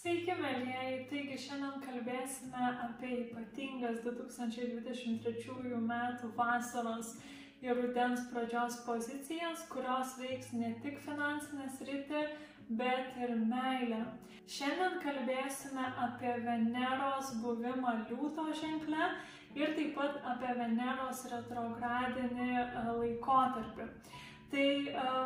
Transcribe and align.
Sveiki, 0.00 0.32
mėlyjeji! 0.32 1.00
Taigi 1.10 1.34
šiandien 1.42 1.80
kalbėsime 1.82 2.68
apie 2.86 3.08
ypatingas 3.18 3.98
2023 4.06 5.74
m. 5.76 5.90
vasaros 6.38 7.10
ir 7.60 7.76
rudens 7.76 8.22
pradžios 8.30 8.78
pozicijas, 8.86 9.66
kurios 9.68 10.14
veiks 10.22 10.54
ne 10.56 10.70
tik 10.86 10.96
finansinę 11.04 11.68
sritį, 11.74 12.22
bet 12.80 13.20
ir 13.26 13.34
meilę. 13.52 14.00
Šiandien 14.54 14.96
kalbėsime 15.04 15.84
apie 16.06 16.32
Veneros 16.48 17.34
buvimą 17.44 17.92
liūto 18.06 18.46
ženkle 18.62 19.10
ir 19.60 19.76
taip 19.76 19.92
pat 20.00 20.16
apie 20.32 20.56
Veneros 20.62 21.26
retrogradinį 21.34 22.56
laikotarpį. 22.88 23.92
Tai 24.50 24.66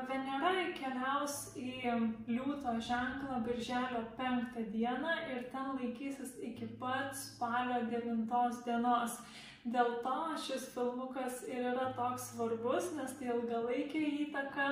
Venera 0.09 0.51
keliaus 0.77 1.37
į 1.57 1.95
liūto 2.29 2.75
ženklą 2.89 3.39
birželio 3.47 4.03
5 4.19 4.59
dieną 4.75 5.15
ir 5.33 5.47
ten 5.53 5.71
laikysis 5.79 6.35
iki 6.45 6.69
pat 6.81 7.17
spalio 7.17 7.81
9 7.89 8.61
dienos. 8.67 9.17
Dėl 9.65 9.95
to 10.05 10.19
šis 10.45 10.67
filmukas 10.75 11.41
ir 11.49 11.71
yra 11.71 11.87
toks 11.97 12.29
svarbus, 12.35 12.91
nes 12.99 13.17
tai 13.17 13.31
ilgalaikė 13.33 14.03
įtaka 14.27 14.67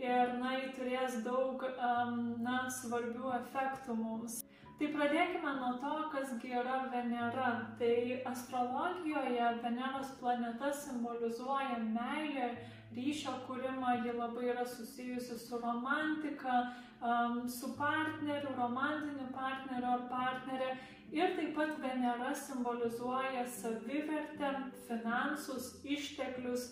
ir, 0.00 0.32
na, 0.40 0.54
jį 0.56 0.70
turės 0.78 1.18
daug, 1.26 1.66
na, 2.40 2.62
svarbių 2.72 3.34
efektų 3.42 3.98
mums. 4.00 4.40
Tai 4.80 4.88
pradėkime 4.94 5.50
nuo 5.58 5.74
to, 5.82 5.92
kasgi 6.14 6.54
yra 6.56 6.78
Venera. 6.88 7.50
Tai 7.76 7.96
astrologijoje 8.32 9.50
Veneros 9.60 10.14
planeta 10.22 10.72
simbolizuoja 10.72 11.76
meilę, 11.84 12.54
ryšio 12.96 13.32
kūrimą, 13.46 13.96
ji 14.04 14.14
labai 14.18 14.50
yra 14.52 14.66
susijusi 14.66 15.38
su 15.38 15.58
romantika, 15.58 16.60
su 17.48 17.72
partneriu, 17.78 18.54
romantiniu 18.58 19.30
partneriu 19.34 19.92
ar 19.94 20.06
partnerė. 20.10 20.70
Ir 21.10 21.34
taip 21.34 21.56
pat 21.56 21.78
Venera 21.82 22.30
simbolizuoja 22.38 23.42
savivertę, 23.50 24.52
finansus, 24.86 25.72
išteklius, 25.82 26.68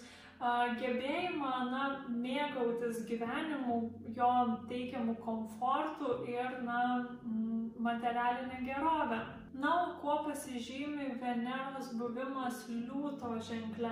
gebėjimą 0.79 1.55
na, 1.73 1.87
mėgautis 2.15 3.03
gyvenimu, 3.09 3.81
jo 4.15 4.31
teikiamų 4.71 5.17
komfortų 5.25 6.21
ir 6.31 6.61
na, 6.63 6.83
materialinę 7.79 8.63
gerovę. 8.63 9.19
Na, 9.59 9.71
o 9.75 9.95
kuo 9.99 10.21
pasižymi 10.29 11.17
Veneros 11.19 11.91
buvimas 11.99 12.69
liūto 12.71 13.35
ženkle? 13.43 13.91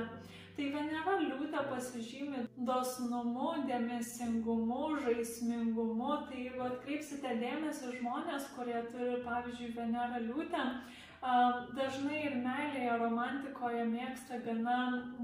Tai 0.56 0.66
Venera 0.72 1.14
liūtė 1.20 1.62
pasižymi 1.68 2.38
dosnumu, 2.64 3.48
dėmesingumu, 3.68 4.84
žaismingumu. 5.04 6.12
Tai 6.30 6.44
jeigu 6.46 6.62
atkreipsite 6.64 7.34
dėmesį 7.42 7.90
žmonės, 7.98 8.46
kurie 8.54 8.78
turi, 8.88 9.18
pavyzdžiui, 9.26 9.74
Venerą 9.76 10.22
liūtę, 10.24 10.62
dažnai 11.76 12.22
ir 12.30 12.38
meilėje, 12.40 12.94
romantikoje 13.02 13.84
mėgsta 13.90 14.40
gana 14.46 14.78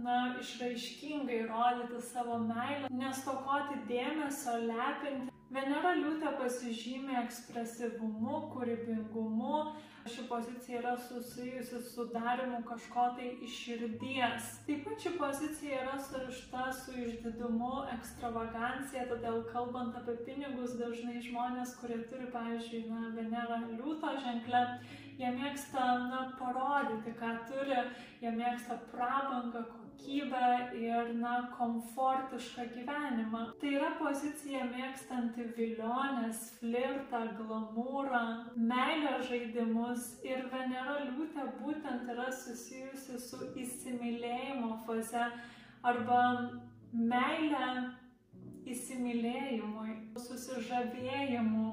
na, 0.05 0.19
išraiškingai 0.43 1.47
rodyti 1.49 2.03
savo 2.11 2.37
meilę, 2.45 2.91
nestokoti 2.93 3.81
dėmesio, 3.89 4.59
lepinti. 4.69 5.33
Venera 5.53 5.95
liūtė 5.97 6.35
pasižymė 6.43 7.23
ekspresyvumu, 7.25 8.37
kūrybingumu. 8.53 9.65
Ši 10.07 10.23
pozicija 10.29 10.79
yra 10.81 10.97
susijusi 10.99 11.83
su 11.83 12.05
darimu 12.05 12.63
kažko 12.69 13.05
tai 13.17 13.29
iš 13.47 13.59
širdies. 13.65 14.49
Taip 14.67 14.81
pat 14.85 15.03
ši 15.03 15.13
pozicija 15.19 15.83
yra 15.83 15.99
surišta 16.07 16.65
su 16.79 16.95
išdidumu, 17.05 17.85
ekstravagancija, 17.95 19.05
todėl 19.13 19.39
kalbant 19.53 19.95
apie 20.01 20.17
pinigus, 20.27 20.75
dažnai 20.81 21.23
žmonės, 21.23 21.77
kurie 21.79 22.01
turi, 22.11 22.27
pavyzdžiui, 22.35 22.83
na, 22.91 23.13
Venera 23.15 23.61
liūto 23.69 24.17
ženklę, 24.25 24.65
jie 25.23 25.31
mėgsta 25.39 25.87
na, 26.09 26.25
parodyti, 26.41 27.15
ką 27.23 27.37
turi, 27.53 27.79
jie 28.25 28.35
mėgsta 28.43 28.81
prabangą, 28.91 29.63
kokybę 29.93 30.71
ir 30.81 31.15
na, 31.15 31.49
komfortišką 31.59 32.63
gyvenimą. 32.75 33.53
Tai 33.61 33.71
yra 33.77 33.91
pozicija 33.99 34.65
mėgstanti 34.71 35.45
vilionės, 35.57 36.59
flirtą, 36.59 37.23
glamūrą, 37.39 38.23
meilę 38.57 39.23
žaidimus 39.29 40.25
ir 40.25 40.49
Venera 40.53 40.99
liūtė 41.05 41.47
būtent 41.61 42.09
yra 42.11 42.31
susijusi 42.33 43.19
su 43.19 43.39
įsimylėjimo 43.57 44.79
faze 44.87 45.31
arba 45.83 46.51
meilę 46.93 47.93
įsimylėjimui, 48.67 49.97
susižavėjimu. 50.17 51.73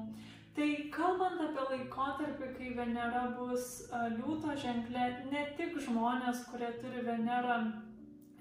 Tai 0.54 0.70
kalbant 0.92 1.40
apie 1.40 1.62
laikotarpį, 1.70 2.48
kai 2.56 2.72
Venera 2.74 3.28
bus 3.36 3.86
liūto 4.16 4.56
ženklė, 4.58 5.12
ne 5.30 5.46
tik 5.56 5.78
žmonės, 5.78 6.42
kurie 6.50 6.72
turi 6.82 7.04
Venerą 7.06 7.60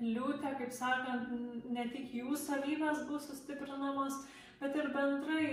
liūtę, 0.02 0.56
kaip 0.60 0.74
sakant, 0.74 1.32
ne 1.70 1.88
tik 1.94 2.14
jų 2.16 2.36
savybės 2.40 3.06
bus 3.10 3.28
sustiprinamos, 3.30 4.20
bet 4.60 4.76
ir 4.76 4.90
bendrai 4.92 5.44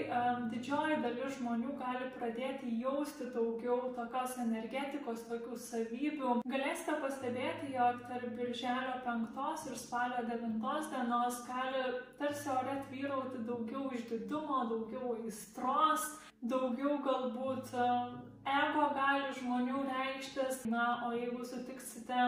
didžioji 0.51 0.97
dalis 1.03 1.37
žmonių 1.39 1.77
gali 1.79 2.09
pradėti 2.17 2.73
jausti 2.81 3.29
daugiau 3.35 3.93
tokios 3.95 4.35
energetikos, 4.43 5.23
tokių 5.31 5.59
savybių. 5.63 6.33
Galėsite 6.51 6.97
pastebėti, 7.05 7.71
jog 7.77 8.03
tarp 8.11 8.35
birželio 8.39 8.97
5 9.07 9.71
ir 9.71 9.79
spalio 9.79 10.25
9 10.31 10.91
dienos 10.91 11.43
gali 11.47 11.85
tarsi 12.19 12.51
ore 12.51 12.81
tvyrauti 12.89 13.45
daugiau 13.47 13.91
išdidumo, 13.95 14.65
daugiau 14.73 15.15
aistros, 15.21 16.11
daugiau 16.43 16.99
galbūt 17.07 17.75
ego 17.79 18.91
gali 18.99 19.31
žmonių 19.39 19.87
reikštis. 19.87 20.65
Na, 20.71 21.07
o 21.07 21.15
jeigu 21.15 21.47
sutiksite 21.47 22.27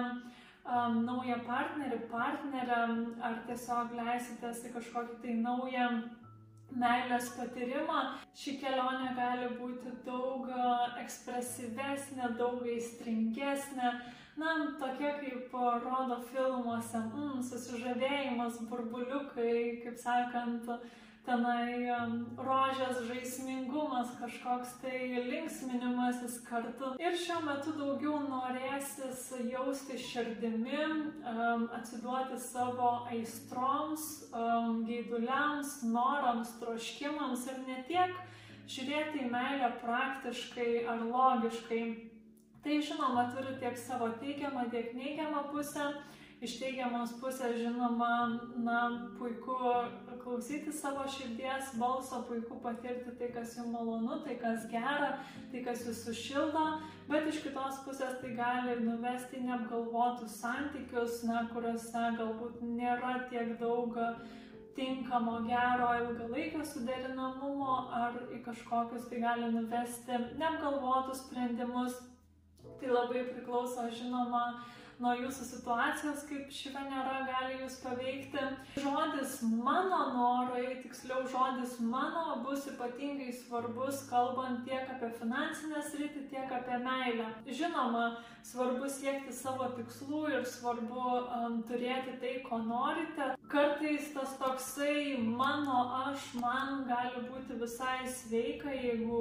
um, 0.69 1.03
naują 1.07 1.41
partnerį, 1.47 1.99
partnerę, 2.13 2.81
ar 3.25 3.43
tiesiog 3.49 3.97
leisitės 3.99 4.65
į 4.69 4.75
kažkokį 4.77 5.19
tai 5.25 5.37
naują 5.43 5.89
meilės 6.77 7.33
patyrimą, 7.37 8.01
ši 8.37 8.59
kelionė 8.61 9.15
gali 9.17 9.49
būti 9.57 9.93
daug 10.05 10.51
ekspresyvesnė, 11.01 12.35
daug 12.37 12.63
aistringesnė, 12.69 13.93
na, 14.39 14.55
tokia 14.81 15.15
kaip 15.23 15.55
rodo 15.85 16.21
filmuose, 16.29 17.01
mm, 17.01 17.43
susižavėjimas, 17.49 18.61
burbuliukai, 18.71 19.81
kaip 19.85 19.97
sakant, 19.99 20.69
tenai 21.29 21.85
rožės 22.41 23.03
žaismingumas, 23.09 24.15
kažkoks 24.21 24.75
tai 24.83 25.03
linksminimasis 25.29 26.39
kartu. 26.49 26.95
Ir 27.03 27.17
šiuo 27.21 27.43
metu 27.45 27.75
daugiau 27.77 28.23
norėsis 28.25 29.29
jausti 29.51 29.99
širdimi, 30.01 30.81
atsiduoti 31.79 32.41
savo 32.41 32.95
aistroms, 33.13 34.09
geiduliams, 34.89 35.79
norams, 35.93 36.57
troškimams 36.63 37.47
ir 37.53 37.63
ne 37.69 37.81
tiek 37.91 38.17
žiūrėti 38.69 39.25
į 39.25 39.33
meilę 39.33 39.73
praktiškai 39.83 40.71
ar 40.89 41.05
logiškai. 41.09 41.83
Tai 42.65 42.77
žinoma 42.85 43.29
turi 43.33 43.55
tiek 43.61 43.77
savo 43.79 44.11
teigiamą, 44.21 44.67
tiek 44.73 44.91
neigiamą 44.97 45.47
pusę. 45.53 45.93
Iš 46.39 46.53
teigiamos 46.61 47.17
pusės, 47.19 47.57
žinoma, 47.59 48.09
na, 48.63 48.81
puiku 49.19 49.57
klausyti 50.23 50.71
savo 50.71 51.03
širdies 51.11 51.73
balso, 51.81 52.21
puiku 52.29 52.61
patirti 52.63 53.11
tai, 53.19 53.33
kas 53.35 53.57
jums 53.59 53.73
malonu, 53.75 54.21
tai, 54.23 54.37
kas 54.39 54.69
gera, 54.71 55.17
tai, 55.51 55.65
kas 55.67 55.83
jūs 55.83 56.05
sušildo, 56.07 56.65
bet 57.11 57.27
iš 57.33 57.41
kitos 57.43 57.81
pusės 57.83 58.21
tai 58.23 58.37
gali 58.39 58.79
nuvesti 58.85 59.43
neapgalvotus 59.49 60.39
santykius, 60.39 61.25
na, 61.27 61.43
kuriuose 61.51 62.07
galbūt 62.21 62.63
nėra 62.63 63.17
tiek 63.33 63.57
daug 63.59 63.99
tinkamo, 64.79 65.41
gero, 65.51 65.91
ilgalaikio 66.05 66.63
suderinamumo 66.63 67.81
ar 67.99 68.23
į 68.31 68.45
kažkokius 68.47 69.11
tai 69.11 69.25
gali 69.27 69.51
nuvesti 69.59 70.23
neapgalvotus 70.39 71.25
sprendimus. 71.27 71.99
Tai 72.79 72.93
labai 72.95 73.25
priklauso, 73.27 73.89
žinoma, 73.91 74.61
nuo 75.03 75.13
jūsų 75.15 75.45
situacijos, 75.47 76.25
kaip 76.29 76.51
ši 76.55 76.73
Venera 76.75 77.21
gali 77.27 77.61
jūs 77.61 77.79
paveikti. 77.85 78.45
Žodis 78.83 79.39
mano 79.47 80.01
norai, 80.15 80.79
tiksliau 80.83 81.23
žodis 81.31 81.79
mano, 81.81 82.41
bus 82.47 82.67
ypatingai 82.73 83.31
svarbus, 83.35 84.05
kalbant 84.11 84.65
tiek 84.67 84.91
apie 84.95 85.13
finansinę 85.21 85.85
sritį, 85.91 86.27
tiek 86.33 86.55
apie 86.61 86.81
meilę. 86.83 87.31
Žinoma, 87.47 88.09
svarbu 88.49 88.89
siekti 88.89 89.33
savo 89.35 89.67
tikslų 89.77 90.23
ir 90.33 90.47
svarbu 90.49 91.03
um, 91.19 91.59
turėti 91.69 92.15
tai, 92.23 92.33
ko 92.47 92.61
norite. 92.65 93.33
Kartais 93.53 94.09
tas 94.15 94.35
toksai 94.41 95.19
mano 95.21 95.83
aš 95.99 96.31
man 96.41 96.87
gali 96.89 97.25
būti 97.29 97.59
visai 97.61 98.09
sveika, 98.09 98.73
jeigu 98.73 99.21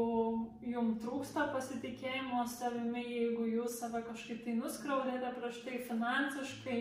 jums 0.67 1.01
trūksta 1.03 1.49
pasitikėjimo 1.55 2.45
savimi, 2.51 3.03
jeigu 3.03 3.49
jūs 3.57 3.79
save 3.81 4.03
kažkaip 4.07 4.45
tai 4.45 4.55
nuskriaudėte 4.61 5.33
prieš 5.39 5.59
tai 5.65 5.81
finansiškai, 5.89 6.79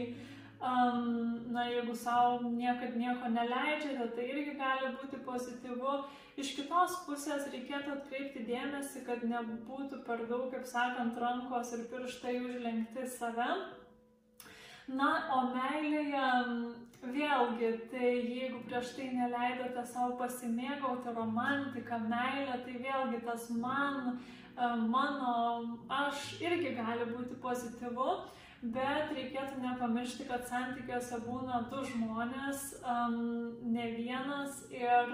um, 0.61 1.11
na, 1.55 1.67
jeigu 1.73 1.99
savo 1.99 2.53
niekad 2.53 2.95
nieko 2.99 3.33
neleidžiate, 3.35 4.13
tai 4.15 4.31
irgi 4.35 4.55
gali 4.61 4.95
būti 5.01 5.23
pozityvu. 5.27 5.99
Iš 6.37 6.51
kitos 6.53 6.99
pusės 7.07 7.47
reikėtų 7.49 7.95
atkreipti 7.95 8.43
dėmesį, 8.45 9.07
kad 9.07 9.23
nebūtų 9.25 10.03
per 10.05 10.27
daug, 10.29 10.51
kaip 10.53 10.67
sakant, 10.69 11.17
rankos 11.17 11.71
ir 11.73 11.87
pirštai 11.89 12.35
užlenkti 12.45 13.07
save. 13.09 13.47
Na, 14.87 15.09
o 15.33 15.39
meilėje 15.55 16.27
vėlgi, 17.15 17.71
tai 17.91 18.11
jeigu 18.21 18.61
prieš 18.69 18.93
tai 18.99 19.09
neleidote 19.15 19.87
savo 19.89 20.19
pasimėgauti 20.21 21.17
romantiką, 21.17 22.03
meilę, 22.13 22.61
tai 22.69 22.77
vėlgi 22.85 23.23
tas 23.25 23.49
man, 23.57 24.21
mano, 24.93 25.33
aš 25.89 26.37
irgi 26.45 26.77
gali 26.77 27.09
būti 27.17 27.41
pozityvu, 27.41 28.13
bet 28.77 29.17
reikėtų 29.17 29.65
nepamiršti, 29.65 30.29
kad 30.29 30.45
santykiuose 30.53 31.25
būna 31.25 31.65
du 31.73 31.83
žmonės, 31.91 32.73
um, 32.85 33.21
ne 33.73 33.91
vienas 33.97 34.67
ir, 34.69 35.13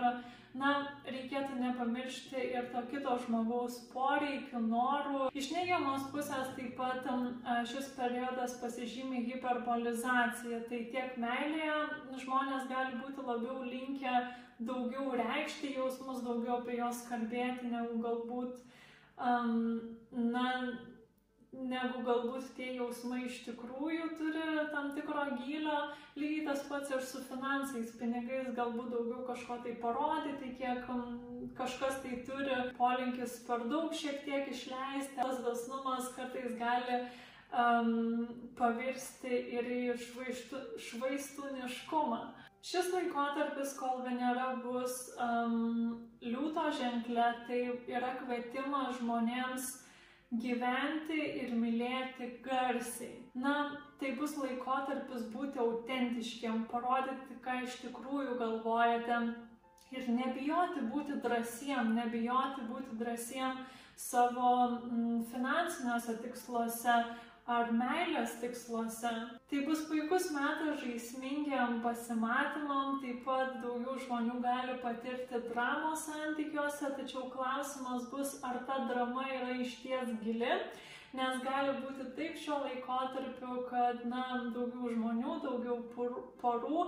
na, 0.58 0.72
reikėtų 1.08 1.56
nepamiršti 1.60 2.42
ir 2.52 2.68
to 2.74 2.82
kito 2.90 3.16
žmogaus 3.24 3.78
poreikių, 3.92 4.60
norų. 4.66 5.30
Iš 5.32 5.50
neigiamos 5.54 6.10
pusės 6.12 6.52
taip 6.58 6.76
pat 6.76 7.08
šis 7.70 7.92
periodas 7.96 8.58
pasižymi 8.60 9.24
hiperbolizacija, 9.30 10.62
tai 10.68 10.84
tiek 10.92 11.16
meilėje 11.20 11.78
žmonės 12.24 12.68
gali 12.70 13.00
būti 13.00 13.26
labiau 13.26 13.64
linkę 13.64 14.14
daugiau 14.62 15.16
reikšti 15.18 15.74
jausmus, 15.76 16.22
daugiau 16.22 16.60
apie 16.60 16.78
juos 16.78 17.02
kalbėti, 17.08 17.70
negu 17.72 17.98
galbūt, 18.04 18.60
um, 19.18 19.80
na, 20.12 20.46
negu 21.52 22.00
galbūt 22.06 22.52
tie 22.56 22.70
jausmai 22.78 23.26
iš 23.26 23.42
tikrųjų 23.46 24.08
turi 24.18 24.44
tam 24.72 24.92
tikro 24.96 25.24
gylio. 25.36 25.78
Lygiai 26.16 26.46
tas 26.48 26.62
pats 26.68 26.92
ir 26.92 27.02
su 27.04 27.20
finansais, 27.28 27.92
pinigais 28.00 28.52
galbūt 28.56 28.92
daugiau 28.92 29.26
kažko 29.28 29.58
tai 29.64 29.74
parodyti, 29.82 30.54
kiek 30.60 30.88
kažkas 31.58 32.00
tai 32.04 32.22
turi 32.28 32.56
polinkis 32.78 33.38
per 33.46 33.66
daug 33.68 33.92
šiek 33.96 34.24
tiek 34.24 34.48
išleisti. 34.52 35.18
Tas 35.20 35.42
dosnumas 35.44 36.08
kartais 36.16 36.56
gali 36.60 37.02
um, 37.52 38.28
pavirsti 38.56 39.42
ir 39.58 39.68
į 39.76 39.82
švaištų, 40.06 40.62
švaistūniškumą. 40.88 42.22
Šis 42.62 42.92
laikotarpis, 42.94 43.72
kol 43.74 44.04
Venera 44.04 44.52
bus 44.62 45.08
um, 45.18 45.96
liūto 46.22 46.68
ženklė, 46.78 47.32
tai 47.48 47.62
yra 47.90 48.12
kvietimas 48.20 49.00
žmonėms 49.00 49.72
gyventi 50.40 51.18
ir 51.42 51.52
mylėti 51.56 52.28
garsiai. 52.44 53.18
Na, 53.34 53.54
tai 54.00 54.14
bus 54.16 54.36
laikotarpis 54.40 55.28
būti 55.32 55.60
autentiškiam, 55.60 56.66
parodyti, 56.72 57.36
ką 57.44 57.62
iš 57.66 57.78
tikrųjų 57.84 58.38
galvojate 58.40 59.18
ir 59.92 60.08
nebijoti 60.08 60.86
būti 60.92 61.18
drąsiem, 61.24 61.92
nebijoti 61.98 62.64
būti 62.70 62.96
drąsiem 63.00 63.60
savo 63.96 64.52
mm, 64.68 65.24
finansiniuose 65.32 66.16
tiksluose, 66.22 66.96
ar 67.52 67.72
meilės 67.76 68.36
tiksluose. 68.42 69.12
Tai 69.50 69.60
bus 69.66 69.82
puikus 69.88 70.28
metas 70.34 70.80
žaismingiam 70.82 71.80
pasimatymam, 71.84 73.00
taip 73.02 73.22
pat 73.26 73.58
daugiau 73.64 73.98
žmonių 74.04 74.38
gali 74.44 74.78
patirti 74.84 75.42
dramos 75.50 76.06
santykiuose, 76.08 76.92
tačiau 76.98 77.28
klausimas 77.34 78.08
bus, 78.12 78.38
ar 78.48 78.62
ta 78.68 78.82
drama 78.90 79.26
yra 79.38 79.56
išties 79.64 80.14
gili, 80.24 80.52
nes 81.16 81.42
gali 81.44 81.76
būti 81.84 82.08
taip 82.18 82.38
šio 82.40 82.62
laikotarpiu, 82.66 83.62
kad, 83.70 84.06
na, 84.08 84.26
daugiau 84.54 84.94
žmonių, 84.96 85.40
daugiau 85.46 85.82
porų 86.40 86.86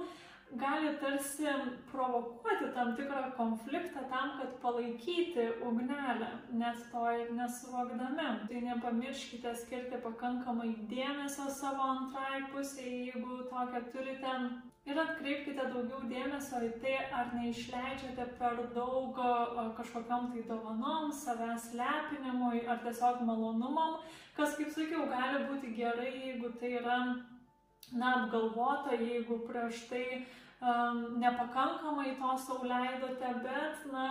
gali 0.61 0.99
tarsi 1.01 1.47
provokuoti 1.93 2.73
tam 2.75 2.97
tikrą 2.97 3.33
konfliktą 3.37 4.01
tam, 4.11 4.35
kad 4.41 4.53
palaikyti 4.63 5.47
ugnelę, 5.63 6.29
net 6.53 6.77
to 6.93 7.07
ir 7.13 7.33
nesuvokdami. 7.33 8.29
Tai 8.49 8.61
nepamirškite 8.69 9.55
skirti 9.63 9.99
pakankamai 10.05 10.75
dėmesio 10.91 11.49
savo 11.51 11.89
antrai 11.97 12.45
pusiai, 12.53 13.11
jeigu 13.11 13.43
tokią 13.51 13.83
turite. 13.93 14.37
Ir 14.85 14.99
atkreipkite 15.01 15.65
daugiau 15.73 16.03
dėmesio 16.11 16.59
į 16.67 16.73
tai, 16.83 16.97
ar 17.19 17.31
neišleidžiate 17.33 18.27
per 18.39 18.59
daug 18.75 19.17
kažkokiam 19.79 20.27
tai 20.33 20.43
dovanom, 20.51 21.09
savęs 21.09 21.71
lepinimui 21.79 22.67
ar 22.69 22.83
tiesiog 22.85 23.23
malonumam, 23.25 24.03
kas, 24.37 24.59
kaip 24.59 24.75
sakiau, 24.75 25.07
gali 25.09 25.47
būti 25.49 25.73
gerai, 25.79 26.11
jeigu 26.27 26.53
tai 26.61 26.75
yra 26.83 26.99
na, 27.93 28.11
apgalvota, 28.19 28.93
jeigu 29.01 29.41
prieš 29.49 29.87
tai 29.89 30.05
um, 30.65 31.03
nepakankamai 31.21 32.17
to 32.21 32.39
sauliaidote, 32.47 33.35
bet, 33.45 33.85
na, 33.93 34.07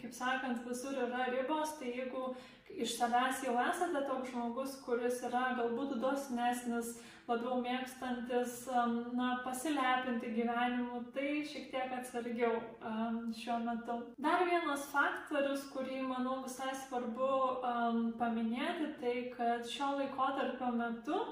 kaip 0.00 0.12
sakant, 0.14 0.66
visur 0.66 0.98
yra 1.06 1.28
ribos, 1.30 1.78
tai 1.78 1.94
jeigu 1.98 2.34
iš 2.72 2.96
savęs 2.98 3.42
jau 3.46 3.54
esate 3.68 4.04
toks 4.08 4.32
žmogus, 4.32 4.76
kuris 4.84 5.22
yra 5.28 5.52
galbūt 5.58 5.98
dosnesnis, 6.02 6.94
labiau 7.28 7.60
mėgstantis, 7.62 8.62
um, 8.72 8.96
na, 9.16 9.36
pasilepinti 9.44 10.32
gyvenimu, 10.34 11.04
tai 11.14 11.28
šiek 11.46 11.70
tiek 11.70 11.94
atsargiau 11.98 12.56
um, 12.80 13.20
šiuo 13.36 13.60
metu. 13.66 14.00
Dar 14.26 14.42
vienas 14.48 14.88
faktorius, 14.90 15.68
kurį, 15.74 16.02
manau, 16.08 16.40
visai 16.46 16.72
svarbu 16.82 17.32
um, 17.60 18.04
paminėti, 18.18 18.92
tai 19.02 19.16
kad 19.36 19.68
šio 19.70 19.94
laikotarpio 20.00 20.74
metu 20.80 21.22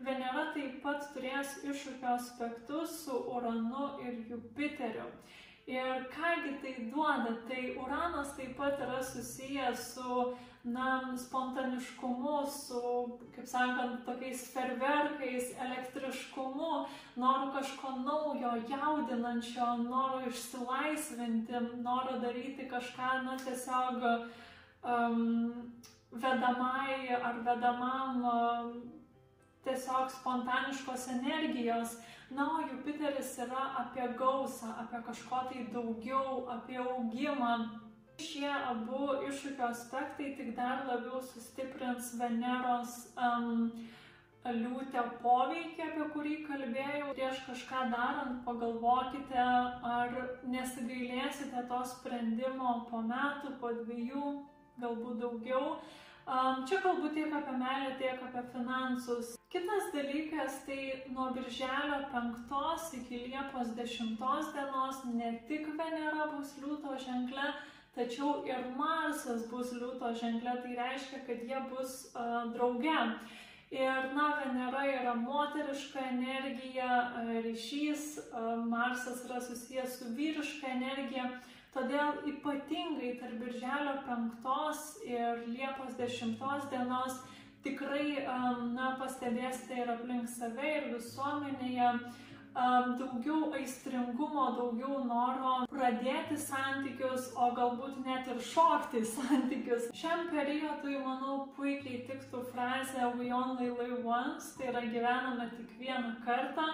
Venera 0.00 0.46
taip 0.54 0.78
pat 0.84 1.10
turės 1.14 1.58
iššūkio 1.60 2.14
aspektus 2.14 3.02
su 3.04 3.16
Uranu 3.36 3.90
ir 4.04 4.20
Jupiteriu. 4.30 5.08
Ir 5.70 6.06
kągi 6.14 6.54
tai 6.62 6.72
duoda, 6.92 7.34
tai 7.48 7.76
Uranas 7.78 8.32
taip 8.36 8.56
pat 8.56 8.80
yra 8.80 9.02
susijęs 9.04 9.82
su 9.94 10.36
na, 10.64 11.16
spontaniškumu, 11.16 12.46
su, 12.52 13.18
kaip 13.34 13.46
sakant, 13.48 14.00
tokiais 14.04 14.42
ferverkais, 14.52 15.52
elektriškumu, 15.66 16.72
noru 17.16 17.52
kažko 17.54 17.92
naujo, 18.00 18.52
jaudinančio, 18.68 19.68
noru 19.84 20.28
išsilaisvinti, 20.28 21.60
noru 21.84 22.18
daryti 22.24 22.68
kažką, 22.68 23.12
na, 23.24 23.36
tiesiog 23.40 24.04
um, 24.84 25.70
vedamai 26.12 27.20
ar 27.20 27.40
vedamam 27.46 28.24
um, 28.24 28.99
tiesiog 29.64 30.10
spontaniškos 30.14 31.08
energijos. 31.16 31.98
Na, 32.30 32.46
o 32.56 32.60
Jupiteris 32.62 33.32
yra 33.42 33.62
apie 33.82 34.06
gausą, 34.18 34.70
apie 34.78 35.00
kažko 35.06 35.44
tai 35.50 35.64
daugiau, 35.74 36.46
apie 36.48 36.78
augimą. 36.78 37.54
Šie 38.20 38.50
abu 38.52 39.14
iššūkio 39.26 39.64
aspektai 39.70 40.34
tik 40.36 40.52
dar 40.56 40.84
labiau 40.86 41.22
sustiprins 41.24 42.12
Veneros 42.20 42.96
um, 43.16 43.70
liūtę 44.44 45.02
poveikį, 45.22 45.86
apie 45.86 46.06
kurį 46.14 46.36
kalbėjau. 46.46 47.08
Prieš 47.16 47.40
kažką 47.48 47.86
darant, 47.92 48.38
pagalvokite, 48.44 49.46
ar 49.94 50.14
nesigailėsite 50.52 51.64
to 51.72 51.80
sprendimo 51.94 52.76
po 52.92 53.02
metų, 53.08 53.56
po 53.60 53.72
dviejų, 53.80 54.36
galbūt 54.80 55.20
daugiau. 55.24 55.80
Čia 56.68 56.78
kalbu 56.82 57.08
tiek 57.14 57.32
apie 57.34 57.52
meilę, 57.58 57.94
tiek 57.98 58.20
apie 58.22 58.42
finansus. 58.52 59.34
Kitas 59.50 59.88
dalykas, 59.94 60.60
tai 60.66 61.02
nuo 61.10 61.30
birželio 61.34 61.98
5 62.12 62.94
iki 62.98 63.18
Liepos 63.26 63.74
10 63.74 64.16
dienos 64.54 65.04
ne 65.04 65.32
tik 65.48 65.66
Venera 65.78 66.28
bus 66.36 66.54
liūto 66.62 66.94
ženklė, 67.02 67.50
tačiau 67.96 68.44
ir 68.46 68.62
Marsas 68.78 69.48
bus 69.50 69.72
liūto 69.74 70.14
ženklė, 70.22 70.54
tai 70.62 70.76
reiškia, 70.78 71.24
kad 71.26 71.42
jie 71.50 71.62
bus 71.72 72.14
uh, 72.14 72.46
drauge. 72.54 73.00
Ir, 73.70 74.14
na, 74.14 74.28
Venera 74.38 74.86
yra 74.86 75.14
moteriška 75.14 75.98
energija, 76.12 77.10
ryšys, 77.42 78.06
Marsas 78.70 79.26
yra 79.26 79.42
susijęs 79.42 79.98
su 79.98 80.14
vyriška 80.14 80.76
energija. 80.78 81.26
Todėl 81.74 82.24
ypatingai 82.26 83.12
tarp 83.20 83.36
birželio 83.44 83.98
5 84.06 84.88
ir 85.06 85.44
Liepos 85.46 85.94
10 85.98 86.66
dienos 86.72 87.20
tikrai 87.62 88.24
na, 88.72 88.96
pastebėsite 88.98 89.78
ir 89.82 89.92
aplink 89.92 90.28
save, 90.28 90.66
ir 90.80 90.90
visuomenėje 90.96 91.92
daugiau 92.54 93.52
aistringumo, 93.54 94.46
daugiau 94.56 95.04
noro 95.06 95.52
pradėti 95.70 96.36
santykius, 96.36 97.30
o 97.36 97.50
galbūt 97.54 98.00
net 98.04 98.26
ir 98.26 98.40
šokti 98.42 99.04
santykius. 99.06 99.90
Šiam 99.94 100.26
periodui, 100.32 100.96
manau, 101.04 101.46
puikiai 101.56 102.02
tiktų 102.08 102.42
frazė 102.50 103.12
We 103.18 103.30
only 103.30 103.70
live 103.70 104.02
once, 104.04 104.56
tai 104.58 104.72
yra 104.72 104.82
gyvename 104.82 105.46
tik 105.54 105.78
vieną 105.78 106.16
kartą. 106.26 106.66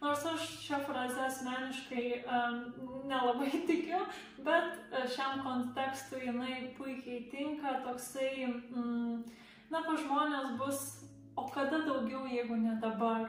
Nors 0.00 0.22
aš 0.26 0.46
šią 0.64 0.78
frazę 0.86 1.26
asmeniškai 1.26 2.04
um, 2.24 2.60
nelabai 3.08 3.50
tikiu, 3.70 4.00
bet 4.46 4.78
e, 4.92 5.02
šiam 5.12 5.42
kontekstui 5.44 6.22
jinai 6.24 6.70
puikiai 6.78 7.26
tinka, 7.32 7.74
toksai, 7.84 8.46
mm, 8.48 9.20
na, 9.72 9.82
pa 9.84 9.98
žmonės 10.00 10.56
bus, 10.62 10.80
o 11.36 11.44
kada 11.52 11.82
daugiau, 11.84 12.24
jeigu 12.32 12.56
ne 12.62 12.78
dabar, 12.80 13.28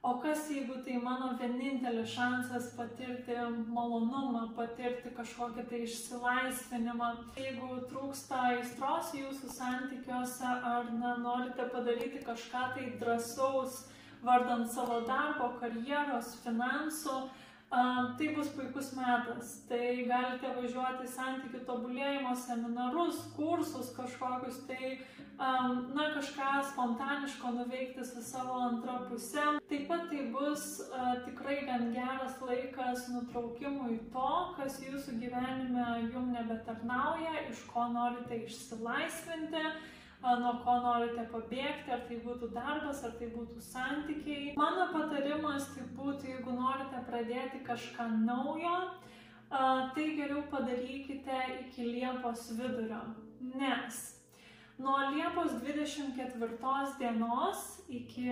O 0.00 0.14
kas 0.22 0.48
jeigu 0.48 0.76
tai 0.84 0.96
mano 1.02 1.36
vienintelis 1.38 2.12
šansas 2.14 2.68
patirti 2.76 3.34
malonumą, 3.74 4.44
patirti 4.54 5.10
kažkokį 5.16 5.64
tai 5.70 5.80
išsilaisvinimą. 5.86 7.08
Jeigu 7.36 7.80
trūksta 7.90 8.38
aistros 8.52 9.10
jūsų 9.18 9.50
santykiuose 9.56 10.52
ar 10.72 10.92
na, 11.00 11.16
norite 11.24 11.66
padaryti 11.74 12.22
kažką 12.28 12.62
tai 12.76 12.86
drąsaus, 13.02 13.80
vardant 14.24 14.70
savo 14.70 15.02
darbo, 15.06 15.52
karjeros, 15.60 16.34
finansų, 16.44 17.18
tai 17.68 18.28
bus 18.32 18.48
puikus 18.56 18.94
metas. 18.96 19.58
Tai 19.68 19.84
galite 20.08 20.50
važiuoti 20.56 21.08
santykių 21.12 21.62
tobulėjimo 21.68 22.32
seminarus, 22.40 23.20
kursus 23.36 23.92
kažkokius, 23.96 24.62
tai 24.70 24.98
na, 25.38 26.06
kažką 26.16 26.54
spontaniško 26.70 27.52
nuveikti 27.58 28.06
su 28.08 28.22
savo 28.24 28.56
antra 28.70 28.96
pusė. 29.10 29.44
Taip 29.68 29.84
pat 29.90 30.08
tai 30.10 30.24
bus 30.32 30.64
tikrai 31.26 31.60
gan 31.68 31.92
geras 31.94 32.40
laikas 32.42 33.04
nutraukimui 33.12 34.00
to, 34.16 34.32
kas 34.56 34.80
jūsų 34.82 35.20
gyvenime 35.20 35.86
jum 36.08 36.32
nebetarnauja, 36.32 37.44
iš 37.52 37.62
ko 37.70 37.86
norite 37.92 38.40
išsilaisvinti 38.48 39.62
nuo 40.22 40.52
ko 40.64 40.74
norite 40.82 41.24
pabėgti, 41.32 41.92
ar 41.94 42.04
tai 42.08 42.18
būtų 42.24 42.50
darbas, 42.54 43.04
ar 43.06 43.12
tai 43.20 43.28
būtų 43.34 43.62
santykiai. 43.62 44.52
Mano 44.58 44.88
patarimas 44.92 45.70
tai 45.74 45.86
būtų, 45.94 46.32
jeigu 46.34 46.56
norite 46.58 47.02
pradėti 47.06 47.62
kažką 47.66 48.08
naujo, 48.26 48.76
tai 49.48 50.06
geriau 50.18 50.42
padarykite 50.50 51.40
iki 51.62 51.86
Liepos 51.94 52.50
vidurio, 52.58 53.00
nes 53.40 54.00
nuo 54.78 54.98
Liepos 55.14 55.56
24 55.62 56.98
dienos 56.98 57.62
iki 57.88 58.28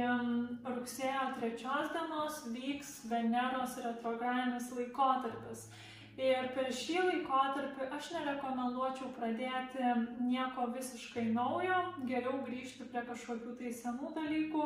rugsėjo 0.66 1.24
3 1.40 1.88
dienos 1.94 2.42
vyks 2.52 2.90
Veneros 3.10 3.78
retrogradinis 3.82 4.68
laikotarpis. 4.76 5.68
Ir 6.16 6.46
per 6.56 6.70
šį 6.72 6.94
laikotarpį 6.96 7.86
aš 7.92 8.06
nerekomenduočiau 8.14 9.10
pradėti 9.18 9.88
nieko 10.24 10.70
visiškai 10.72 11.26
naujo, 11.34 11.80
geriau 12.08 12.38
grįžti 12.46 12.86
prie 12.88 13.02
kažkokių 13.04 13.52
tai 13.58 13.72
senų 13.76 14.14
dalykų, 14.16 14.62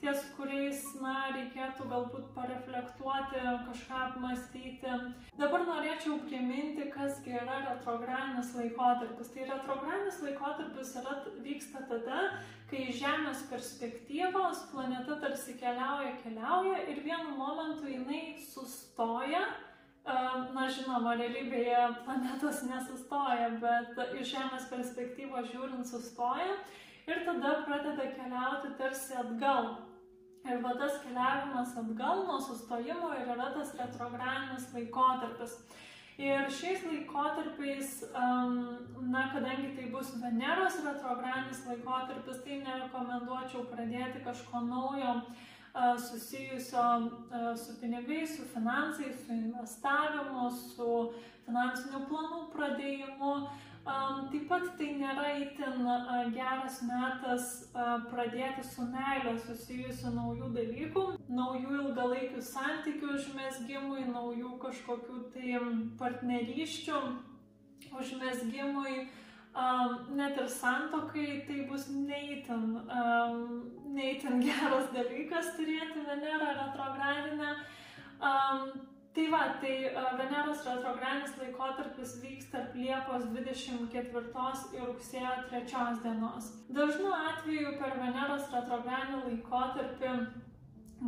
ties 0.00 0.22
kuriais, 0.38 0.80
na, 1.04 1.12
reikėtų 1.34 1.90
galbūt 1.90 2.30
pareflektuoti, 2.36 3.42
kažką 3.66 3.98
apmastyti. 4.06 4.94
Dabar 5.36 5.66
norėčiau 5.68 6.16
priminti, 6.24 6.88
kas 6.94 7.20
yra 7.28 7.60
retrogradinis 7.66 8.54
laikotarpis. 8.56 9.34
Tai 9.36 9.50
retrogradinis 9.52 10.22
laikotarpis 10.24 10.94
yra, 11.02 11.18
vyksta 11.44 11.84
tada, 11.92 12.22
kai 12.72 12.88
Žemės 12.96 13.44
perspektyvos 13.52 14.64
planeta 14.72 15.20
tarsi 15.20 15.58
keliauja, 15.60 16.16
keliauja 16.24 16.80
ir 16.88 17.04
vienu 17.04 17.36
momentu 17.36 17.92
jinai 17.92 18.24
sustoja 18.40 19.44
Na, 20.04 20.66
žinoma, 20.68 21.14
realybėje 21.16 21.78
planetos 22.04 22.58
nesustoja, 22.68 23.54
bet 23.62 23.96
iš 24.20 24.34
Žemės 24.34 24.66
perspektyvos 24.68 25.48
žiūrint 25.48 25.88
sustoja 25.88 26.58
ir 27.08 27.22
tada 27.24 27.54
pradeda 27.64 28.10
keliauti 28.12 28.74
tarsi 28.76 29.16
atgal. 29.16 29.70
Ir 30.44 30.60
va 30.60 30.74
tas 30.76 30.98
keliavimas 31.00 31.72
atgal 31.80 32.26
nuo 32.28 32.36
sustojimo 32.44 33.14
ir 33.16 33.32
yra 33.32 33.48
tas 33.54 33.72
retrogradinis 33.78 34.68
laikotarpis. 34.76 35.56
Ir 36.20 36.52
šiais 36.52 36.84
laikotarpiais, 36.84 37.94
na, 38.12 39.24
kadangi 39.32 39.72
tai 39.78 39.88
bus 39.90 40.12
Veneros 40.20 40.76
retrogradinis 40.84 41.64
laikotarpis, 41.64 42.44
tai 42.44 42.60
nerekomenduočiau 42.60 43.64
pradėti 43.72 44.20
kažko 44.28 44.66
naujo 44.68 45.16
susijusio 45.98 47.10
su 47.56 47.76
pinigais, 47.80 48.36
su 48.36 48.46
finansais, 48.54 49.26
su 49.26 49.32
investavimu, 49.32 50.50
su 50.50 50.90
finansinių 51.46 52.04
planų 52.08 52.42
pradėjimu. 52.54 53.34
Taip 53.84 54.46
pat 54.48 54.68
tai 54.78 54.86
nėra 54.96 55.34
itin 55.42 55.82
geras 56.32 56.78
metas 56.88 57.48
pradėti 58.08 58.62
su 58.64 58.86
meilė 58.88 59.34
susijusių 59.44 60.14
naujų 60.14 60.48
dalykų, 60.54 61.02
naujų 61.28 61.74
ilgalaikių 61.82 62.40
santykių 62.46 63.10
užmėsgymui, 63.18 64.06
naujų 64.08 64.54
kažkokių 64.62 65.18
tai 65.34 65.60
partnerysčių 66.00 67.02
užmėsgymui 67.92 68.96
um, 69.54 70.16
net 70.16 70.38
ir 70.40 70.48
santokai 70.50 71.44
tai 71.48 71.60
bus 71.68 71.86
neįtin, 71.90 72.64
um, 73.00 73.44
neįtin 73.94 74.42
geras 74.44 74.90
dalykas 74.94 75.54
turėti 75.58 76.04
Venerą 76.08 76.50
retrogradinę. 76.58 77.54
Um, 78.24 78.72
tai 79.14 79.28
va, 79.30 79.42
tai 79.62 79.74
uh, 79.90 80.14
Veneros 80.18 80.64
retrogradinis 80.66 81.36
laikotarpis 81.38 82.16
vyks 82.22 82.48
tarp 82.50 82.74
Liepos 82.78 83.28
24 83.30 84.24
ir 84.74 84.88
rugsėjo 84.88 85.36
3 85.52 86.02
dienos. 86.02 86.50
Dažnu 86.80 87.12
atveju 87.18 87.76
per 87.78 87.94
Veneros 88.00 88.50
retrogradinį 88.54 89.22
laikotarpį 89.28 90.16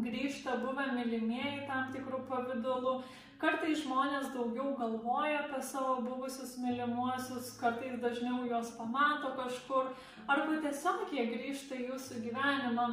grįžta 0.04 0.58
buvę 0.62 0.86
mylimieji 0.92 1.66
tam 1.68 1.90
tikrų 1.94 2.22
pavydalų, 2.30 2.98
Kartais 3.36 3.82
žmonės 3.82 4.30
daugiau 4.32 4.70
galvoja 4.78 5.42
apie 5.42 5.58
savo 5.60 5.98
buvusius 6.06 6.54
mylimuosius, 6.62 7.50
kartais 7.60 7.98
dažniau 8.00 8.46
juos 8.48 8.70
pamato 8.78 9.34
kažkur, 9.36 9.90
arba 10.24 10.56
tiesiog 10.64 11.12
jie 11.12 11.26
grįžta 11.34 11.76
į 11.76 11.90
jūsų 11.90 12.22
gyvenimą. 12.24 12.86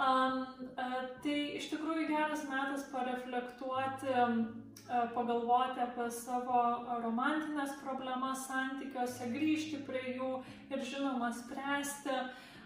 Um, 0.00 0.44
tai 1.24 1.38
iš 1.56 1.70
tikrųjų 1.72 2.06
geras 2.08 2.44
metas 2.48 2.86
pareflektuoti, 2.92 4.12
pagalvoti 5.14 5.82
apie 5.84 6.06
savo 6.12 6.60
romantinės 7.00 7.76
problemas 7.80 8.46
santykiuose, 8.48 9.32
grįžti 9.32 9.82
prie 9.88 10.16
jų 10.16 10.30
ir 10.72 10.86
žinoma 10.92 11.32
spręsti. 11.36 12.16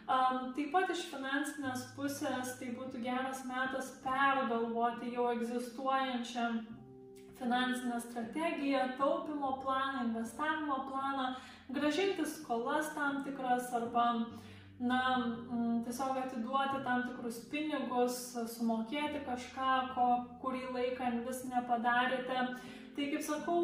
Um, 0.04 0.52
taip 0.56 0.70
pat 0.74 0.90
iš 0.92 1.06
finansinės 1.08 1.86
pusės 1.96 2.56
tai 2.58 2.74
būtų 2.76 3.06
geras 3.06 3.46
metas 3.48 3.94
pergalvoti 4.04 5.14
jau 5.14 5.30
egzistuojančią 5.32 6.48
finansinę 7.38 8.00
strategiją, 8.00 8.88
taupimo 8.98 9.52
planą, 9.62 10.04
investavimo 10.08 10.80
planą, 10.90 11.34
gražinti 11.70 12.26
skolas 12.26 12.94
tam 12.94 13.24
tikras 13.24 13.72
arba 13.74 14.06
na, 14.80 15.00
tiesiog 15.86 16.16
atiduoti 16.18 16.84
tam 16.84 17.02
tikrus 17.08 17.42
pinigus, 17.50 18.16
sumokėti 18.56 19.24
kažką, 19.26 19.74
ko 19.94 20.08
kurį 20.42 20.64
laiką 20.74 21.12
vis 21.26 21.44
nepadarėte. 21.50 22.48
Tai 22.94 23.06
kaip, 23.10 23.22
sakau, 23.26 23.60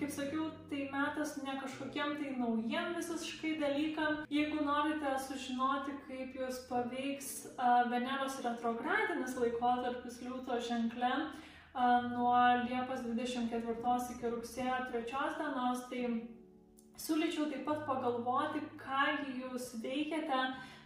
kaip 0.00 0.12
sakiau, 0.12 0.46
tai 0.70 0.86
metas 0.88 1.34
ne 1.44 1.58
kažkokiem 1.60 2.14
tai 2.16 2.30
naujiem 2.38 2.94
visiškai 2.96 3.50
dalykam. 3.60 4.22
Jeigu 4.32 4.64
norite 4.64 5.12
sužinoti, 5.26 5.92
kaip 6.06 6.38
jūs 6.40 6.62
paveiks 6.70 7.28
Veneros 7.92 8.38
retrogradinis 8.46 9.36
laikotarpis 9.36 10.22
liūto 10.24 10.56
ženklė, 10.70 11.12
nuo 12.10 12.36
Liepos 12.64 13.02
24 13.04 14.14
iki 14.14 14.30
rugsėjo 14.32 14.76
3 14.92 15.36
dienos, 15.40 15.82
tai 15.90 16.04
siūlyčiau 16.96 17.50
taip 17.50 17.66
pat 17.68 17.82
pagalvoti, 17.88 18.62
kągi 18.80 19.42
jūs 19.42 19.74
veikiate 19.82 20.40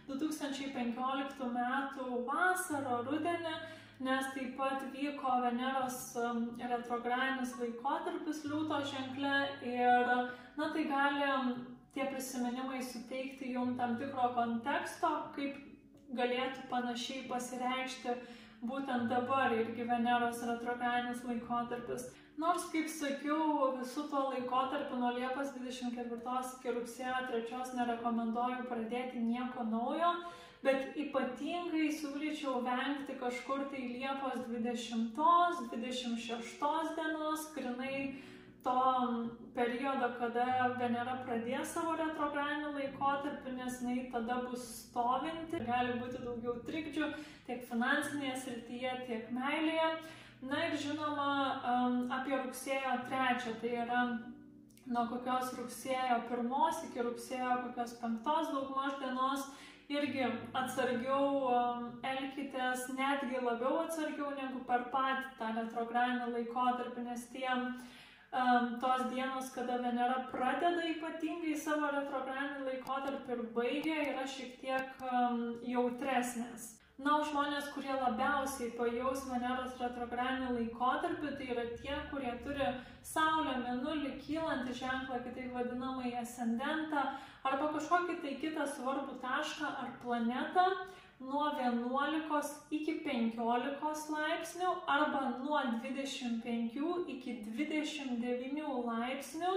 2015 0.09 1.47
metų 1.55 2.23
vasarą, 2.27 2.99
rudenį, 3.07 3.55
nes 4.03 4.27
taip 4.35 4.57
pat 4.59 4.83
vyko 4.91 5.37
Veneros 5.45 5.99
retrogradinis 6.59 7.55
laikotarpis 7.61 8.43
liūto 8.49 8.81
ženklė 8.91 9.35
ir, 9.71 10.15
na, 10.57 10.71
tai 10.73 10.87
gali 10.89 11.31
tie 11.95 12.07
prisiminimai 12.11 12.81
suteikti 12.83 13.53
jums 13.55 13.77
tam 13.79 13.95
tikro 13.99 14.31
konteksto, 14.35 15.11
kaip 15.37 15.59
galėtų 16.17 16.67
panašiai 16.71 17.27
pasireikšti 17.29 18.15
būtent 18.61 19.09
dabar 19.09 19.49
irgi 19.55 19.83
Veneros 19.89 20.43
retrogradinis 20.45 21.23
laikotarpis. 21.25 22.03
Nors, 22.41 22.63
kaip 22.73 22.87
sakiau, 22.89 23.75
visų 23.79 24.01
tuo 24.09 24.21
laikotarpiu 24.31 24.95
nuo 25.01 25.11
Liepos 25.17 25.49
24 25.57 26.57
iki 26.57 26.69
rugsėjo 26.77 27.19
3 27.31 27.75
nerekomenduoju 27.79 28.61
pradėti 28.69 29.17
nieko 29.25 29.61
naujo, 29.67 30.11
bet 30.65 30.79
ypatingai 31.03 31.87
siūlyčiau 31.97 32.53
vengti 32.65 33.13
kažkur 33.19 33.59
tai 33.73 33.83
Liepos 33.97 34.39
20-26 34.47 36.95
dienos, 36.97 37.41
grinai 37.57 37.97
to 38.63 39.29
periodo, 39.55 40.09
kada 40.19 40.45
Venera 40.79 41.17
pradės 41.25 41.73
savo 41.75 41.95
retrogradinį 41.99 42.73
laikotarpį, 42.75 43.55
nes 43.57 43.79
jinai 43.81 44.09
tada 44.13 44.41
bus 44.47 44.65
stovinti, 44.83 45.61
gali 45.67 45.97
būti 46.01 46.21
daugiau 46.23 46.57
trikdžių 46.67 47.09
tiek 47.47 47.63
finansinėje 47.69 48.35
srityje, 48.45 48.97
tiek 49.07 49.31
meilėje. 49.35 49.89
Na 50.41 50.61
ir 50.67 50.77
žinoma, 50.81 51.31
apie 52.17 52.37
rugsėjo 52.37 52.93
3, 53.09 53.57
tai 53.61 53.73
yra 53.83 54.05
nuo 54.91 55.03
kokios 55.11 55.51
rugsėjo 55.57 56.21
1 56.29 56.87
iki 56.87 57.03
rugsėjo 57.05 57.57
kokios 57.67 57.93
5 58.01 58.23
daugmaž 58.25 58.97
dienos 59.03 59.45
irgi 59.91 60.23
atsargiau 60.55 61.51
elkitės, 62.07 62.87
netgi 62.97 63.41
labiau 63.43 63.83
atsargiau 63.83 64.31
negu 64.37 64.63
per 64.67 64.87
patį 64.93 65.33
tą 65.39 65.49
retrogradinį 65.57 66.29
laikotarpį, 66.37 67.03
nes 67.09 67.25
tiem 67.33 67.65
um, 67.67 67.81
tos 68.31 69.09
dienos, 69.11 69.49
kada 69.51 69.77
Venera 69.77 70.27
pradeda 70.31 70.85
ypatingai 70.87 71.55
savo 71.59 71.89
retrogradinį 71.91 72.67
laikotarpį 72.69 73.33
ir 73.35 73.41
baigia, 73.55 73.97
yra 74.13 74.27
šiek 74.27 74.53
tiek 74.61 75.01
jautresnės. 75.67 76.77
Na, 77.01 77.15
o 77.17 77.25
žmonės, 77.25 77.71
kurie 77.73 77.91
labiausiai 77.97 78.75
pajaus 78.77 79.23
Veneros 79.25 79.73
retrogradinį 79.81 80.51
laikotarpį, 80.59 81.31
tai 81.37 81.47
yra 81.55 81.63
tie, 81.81 81.95
kurie 82.11 82.31
turi 82.45 82.67
Saulę, 83.11 83.55
Menulį, 83.65 84.13
kylantį 84.21 84.75
ženklą, 84.79 85.17
kitaip 85.25 85.49
vadinamąjį 85.55 86.13
ascendentą, 86.21 87.07
arba 87.43 87.71
kažkokį 87.73 88.19
tai 88.21 88.35
kitą 88.43 88.67
svarbų 88.75 89.17
tašką 89.23 89.71
ar 89.81 89.95
planetą 90.03 90.67
nuo 91.21 91.51
11 91.57 92.49
iki 92.77 92.97
15 93.05 94.15
laipsnių 94.15 94.73
arba 94.95 95.21
nuo 95.37 95.61
25 95.83 97.07
iki 97.15 97.37
29 97.45 98.65
laipsnių 98.87 99.53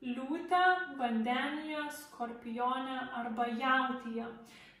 liūtę, 0.00 0.62
vandenyje, 0.96 1.84
skorpionę 1.92 3.00
arba 3.22 3.46
jautyje. 3.46 4.26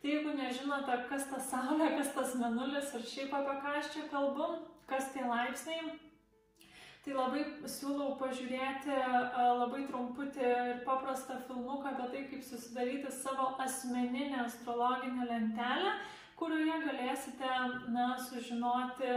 Tai 0.00 0.08
jeigu 0.08 0.32
nežinote, 0.32 0.94
kas 1.10 1.26
ta 1.28 1.40
Saulė, 1.44 1.90
kas 1.98 2.14
tas 2.16 2.36
Menulis 2.40 2.94
ir 2.96 3.02
šiaip 3.04 3.34
apie 3.36 3.56
ką 3.60 3.74
aš 3.80 3.90
čia 3.94 4.06
kalbu, 4.12 4.46
kas 4.88 5.10
tie 5.12 5.26
laipsniai, 5.28 5.90
tai 7.04 7.16
labai 7.16 7.44
siūlau 7.68 8.14
pažiūrėti 8.20 8.96
labai 9.60 9.84
trumputį 9.90 10.49
paprastą 11.00 11.34
filmuką 11.46 11.88
apie 11.88 12.08
tai, 12.12 12.28
kaip 12.28 12.44
susidaryti 12.44 13.12
savo 13.12 13.60
asmeninę 13.60 14.44
astrologinę 14.44 15.24
lentelę, 15.26 15.92
kurioje 16.36 16.76
galėsite 16.84 17.50
na, 17.88 18.18
sužinoti, 18.18 19.08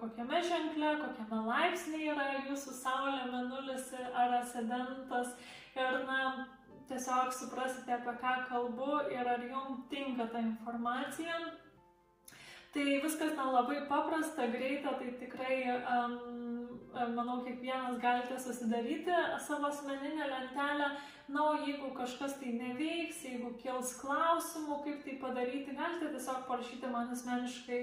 kokiame 0.00 0.40
ženkle, 0.42 0.94
kokiame 1.02 1.40
laipsnėje 1.46 2.14
yra 2.14 2.28
jūsų 2.48 2.76
Saulė, 2.80 3.26
Menulis 3.32 3.92
ar 4.14 4.38
ascendentas 4.40 5.34
ir 5.76 6.00
na, 6.08 6.48
tiesiog 6.88 7.32
suprasite, 7.36 7.92
apie 7.92 8.16
ką 8.22 8.34
kalbu 8.48 9.02
ir 9.12 9.28
ar 9.28 9.44
jums 9.44 9.84
tinka 9.92 10.28
ta 10.32 10.40
informacija. 10.40 11.40
Tai 12.72 12.84
viskas 13.04 13.32
ten 13.36 13.52
labai 13.52 13.82
paprasta, 13.88 14.46
greita, 14.52 14.96
tai 15.00 15.12
tikrai, 15.20 15.56
um, 15.92 16.16
manau, 17.14 17.42
kiekvienas 17.44 17.98
galite 18.02 18.38
susidaryti 18.40 19.14
savo 19.46 19.66
asmeninę 19.66 20.28
lentelę. 20.28 20.90
Na, 21.28 21.42
o 21.50 21.56
jeigu 21.66 21.90
kažkas 21.92 22.38
tai 22.40 22.54
neveiks, 22.56 23.24
jeigu 23.24 23.50
kils 23.60 23.92
klausimų, 24.00 24.78
kaip 24.84 25.02
tai 25.04 25.18
padaryti, 25.20 25.76
galite 25.76 26.08
tiesiog 26.14 26.46
parašyti 26.48 26.88
man 26.88 27.10
asmeniškai 27.12 27.82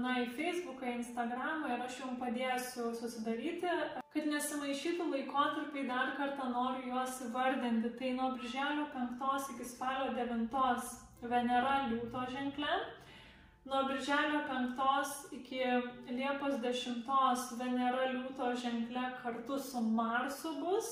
na, 0.00 0.16
į 0.24 0.30
Facebooką, 0.34 0.88
Instagramą 0.98 1.70
ir 1.70 1.84
aš 1.84 2.00
jums 2.00 2.18
padėsiu 2.18 2.90
susidaryti. 2.98 3.70
Kad 4.10 4.26
nesimaišytų 4.26 5.06
laikotarpiai, 5.12 5.86
dar 5.86 6.16
kartą 6.18 6.48
noriu 6.50 6.90
juos 6.90 7.20
įvardinti. 7.28 7.92
Tai 8.00 8.10
nuo 8.16 8.32
birželio 8.40 8.88
5 8.96 9.54
iki 9.54 9.68
spalio 9.68 10.10
9 10.16 10.50
Venera 11.30 11.84
liūto 11.86 12.24
ženklė. 12.32 12.80
Nuo 13.64 13.84
birželio 13.84 14.40
5 14.48 15.32
iki 15.32 15.60
Liepos 16.08 16.54
10 16.62 17.58
Venera 17.58 18.06
liūto 18.08 18.54
ženklė 18.56 19.02
kartu 19.22 19.58
su 19.58 19.82
Marsu 19.84 20.54
bus. 20.62 20.88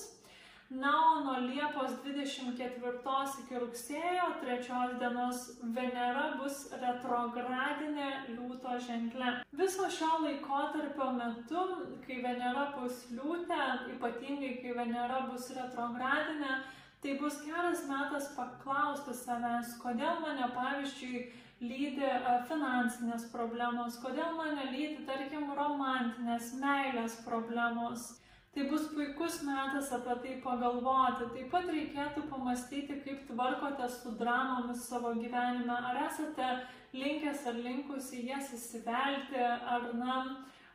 Na, 0.70 0.90
o 1.10 1.20
nuo 1.24 1.38
Liepos 1.46 1.94
24 2.04 3.40
iki 3.42 3.60
rugsėjo 3.62 4.26
3 4.42 4.98
dienos 5.00 5.46
Venera 5.78 6.26
bus 6.36 6.66
retrogradinė 6.82 8.10
liūto 8.34 8.76
ženklė. 8.90 9.32
Viso 9.62 9.88
šio 9.88 10.12
laikotarpio 10.26 11.08
metu, 11.16 11.64
kai 12.04 12.20
Venera 12.20 12.68
bus 12.76 13.06
liūtė, 13.16 13.62
ypatingai 13.96 14.58
kai 14.60 14.76
Venera 14.76 15.24
bus 15.32 15.48
retrogradinė, 15.56 16.60
tai 17.00 17.16
bus 17.16 17.40
geras 17.48 17.88
metas 17.88 18.28
paklausti 18.36 19.16
savęs, 19.16 19.78
kodėl 19.80 20.20
mane, 20.20 20.52
pavyzdžiui, 20.52 21.28
lydi 21.60 22.06
finansinės 22.48 23.26
problemos, 23.32 23.98
kodėl 24.02 24.36
mane 24.38 24.70
lydi, 24.70 25.04
tarkim, 25.08 25.50
romantinės, 25.58 26.54
meilės 26.62 27.18
problemos. 27.26 28.12
Tai 28.54 28.64
bus 28.70 28.88
puikus 28.90 29.42
metas 29.46 29.90
apie 29.92 30.14
tai 30.22 30.34
pagalvoti. 30.42 31.28
Taip 31.34 31.50
pat 31.52 31.68
reikėtų 31.70 32.24
pamastyti, 32.30 32.96
kaip 33.04 33.26
tvarkote 33.28 33.86
su 33.92 34.14
dramomis 34.18 34.86
savo 34.88 35.12
gyvenime. 35.18 35.76
Ar 35.76 36.00
esate 36.06 36.48
linkęs 36.96 37.44
ar 37.50 37.60
linkusi 37.66 38.24
jas 38.30 38.50
įsivelti, 38.56 39.38
ar, 39.44 39.90
na, 40.00 40.16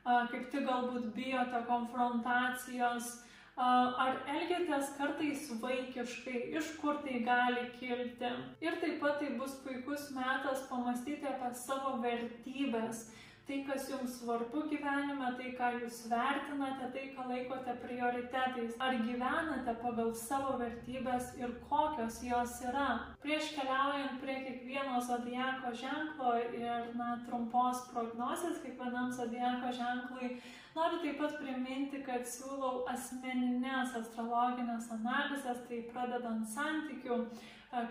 kaip 0.03 0.49
tik 0.51 0.67
galbūt 0.69 1.09
bijote 1.15 1.63
konfrontacijos, 1.67 3.09
ar 3.57 4.15
elgiatės 4.27 4.93
kartais 4.97 5.49
vaikiškai, 5.61 6.39
iš 6.57 6.71
kur 6.81 7.01
tai 7.03 7.19
gali 7.25 7.67
kilti. 7.79 8.31
Ir 8.65 8.79
taip 8.81 8.99
pat 9.01 9.19
tai 9.19 9.29
bus 9.37 9.53
puikus 9.63 10.09
metas 10.15 10.65
pamastyti 10.69 11.27
apie 11.29 11.53
savo 11.53 11.99
vertybės 12.01 13.09
tai, 13.47 13.57
kas 13.67 13.89
jums 13.91 14.13
svarbu 14.21 14.63
gyvenime, 14.71 15.29
tai, 15.37 15.49
ką 15.57 15.69
jūs 15.81 16.03
vertinate, 16.11 16.87
tai, 16.95 17.03
ką 17.15 17.25
laikote 17.27 17.75
prioritetais. 17.81 18.77
Ar 18.79 18.95
gyvenate 19.03 19.75
pagal 19.81 20.13
savo 20.15 20.55
vertybės 20.61 21.33
ir 21.41 21.51
kokios 21.67 22.21
jos 22.23 22.57
yra. 22.69 22.87
Prieš 23.23 23.51
keliaujant 23.57 24.21
prie 24.23 24.39
kiekvieno 24.45 25.01
zodieko 25.03 25.73
ženklo 25.75 26.35
ir 26.55 26.91
na, 26.99 27.17
trumpos 27.27 27.83
prognozės 27.91 28.61
kiekvienam 28.63 29.11
zodieko 29.11 29.73
ženklui, 29.75 30.37
noriu 30.77 31.01
taip 31.03 31.19
pat 31.19 31.35
priminti, 31.41 31.99
kad 32.07 32.23
siūlau 32.27 32.85
asmeninės 32.93 33.97
astrologinės 33.99 34.87
analizės, 34.95 35.65
tai 35.67 35.83
pradedant 35.91 36.47
santykių 36.55 37.19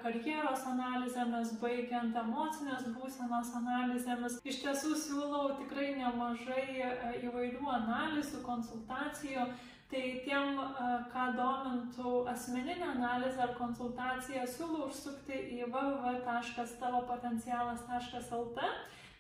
karjeros 0.03 0.62
analizėmis, 0.71 1.49
baigiant 1.61 2.16
emocinės 2.16 2.85
būsenos 2.95 3.49
analizėmis. 3.59 4.40
Iš 4.47 4.57
tiesų 4.62 4.97
siūlau 4.99 5.57
tikrai 5.59 5.95
nemažai 5.99 6.64
įvairių 7.27 7.66
analizų, 7.81 8.38
konsultacijų. 8.47 9.45
Tai 9.92 10.05
tiem, 10.25 10.47
ką 11.12 11.25
domintų 11.37 12.11
asmeninė 12.33 12.87
analizė 12.95 13.40
ar 13.45 13.53
konsultacija, 13.59 14.42
siūlau 14.49 14.83
užsukti 14.88 15.37
į 15.59 15.61
www.tavopotencialas.lt. 15.66 18.59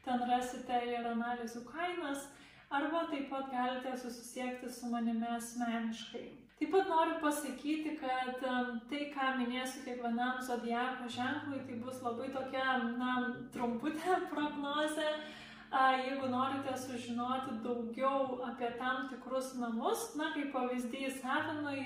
Ten 0.06 0.18
rasite 0.30 0.76
ir 0.88 1.02
analizų 1.10 1.60
kainas, 1.68 2.20
arba 2.72 3.04
taip 3.10 3.28
pat 3.30 3.50
galite 3.52 3.96
susisiekti 4.00 4.70
su 4.72 4.86
manimi 4.90 5.26
asmeniškai. 5.36 6.41
Taip 6.62 6.70
pat 6.70 6.88
noriu 6.88 7.14
pasakyti, 7.18 7.92
kad 7.98 8.36
tai, 8.90 8.98
ką 9.10 9.30
minėsiu 9.34 9.80
kiekvienam 9.82 10.36
zodiako 10.46 11.08
ženklui, 11.10 11.58
tai 11.66 11.78
bus 11.82 11.96
labai 12.04 12.28
tokia, 12.30 12.76
na, 13.00 13.14
trumputė 13.50 14.18
prognozė. 14.30 15.08
Jeigu 15.72 16.28
norite 16.30 16.76
sužinoti 16.78 17.56
daugiau 17.64 18.38
apie 18.46 18.70
tam 18.78 19.08
tikrus 19.10 19.56
namus, 19.58 20.12
na, 20.20 20.30
kaip 20.36 20.52
pavyzdys, 20.54 21.18
Avinui 21.24 21.82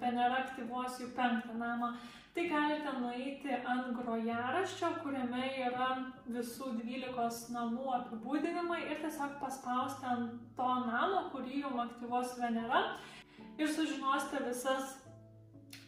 Venera 0.00 0.46
aktyvuos 0.46 0.96
jų 1.02 1.10
penktą 1.20 1.60
namą, 1.60 1.92
tai 2.32 2.48
galite 2.48 2.96
nueiti 3.02 3.52
ant 3.52 3.92
grojaraščio, 4.00 4.94
kuriame 5.04 5.44
yra 5.66 5.92
visų 6.30 6.72
12 6.80 7.52
namų 7.52 7.92
apibūdinimai 8.00 8.84
ir 8.86 9.04
tiesiog 9.04 9.36
paspausti 9.44 10.08
ant 10.08 10.38
to 10.56 10.74
namo, 10.88 11.26
kurį 11.34 11.66
jums 11.66 11.88
aktyvuos 11.90 12.38
Venera 12.40 12.86
ir 13.60 13.72
sužinosite 13.74 14.42
visas 14.46 14.96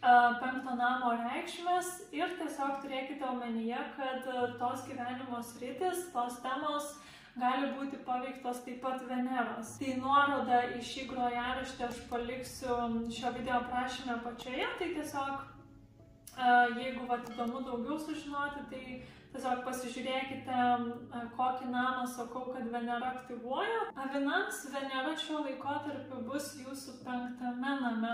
penkto 0.02 0.74
namo 0.78 1.12
reikšmės 1.20 1.88
ir 2.14 2.34
tiesiog 2.40 2.80
turėkite 2.82 3.26
omenyje, 3.28 3.78
kad 3.96 4.26
tos 4.58 4.82
gyvenimo 4.88 5.40
sritis, 5.46 6.08
tos 6.14 6.40
temos 6.42 6.90
gali 7.38 7.70
būti 7.76 8.00
paveiktos 8.04 8.60
taip 8.66 8.82
pat 8.82 9.04
Veneros. 9.08 9.76
Tai 9.78 9.94
nuorodą 10.02 10.58
į 10.76 10.82
šį 10.90 11.06
grojaraštį 11.12 11.86
aš 11.86 12.02
paliksiu 12.10 12.76
šio 13.14 13.32
video 13.38 13.60
aprašymę 13.62 14.18
pačioje, 14.26 14.68
tai 14.78 14.90
tiesiog 14.98 15.48
jeigu 16.80 17.06
vat 17.08 17.28
įdomu 17.28 17.62
daugiau 17.64 17.98
sužinoti, 18.00 18.66
tai 18.70 18.84
Tiesiog 19.32 19.62
pasižiūrėkite, 19.64 20.56
kokį 21.38 21.68
namą 21.72 22.04
sakau, 22.12 22.50
kad 22.52 22.66
Venera 22.68 23.14
aktyvuoja. 23.14 23.86
Avinams 24.04 24.58
Venera 24.74 25.14
šiuo 25.16 25.40
laikotarpiu 25.46 26.18
bus 26.26 26.50
jūsų 26.60 26.98
penktame 27.06 27.78
name. 27.80 28.10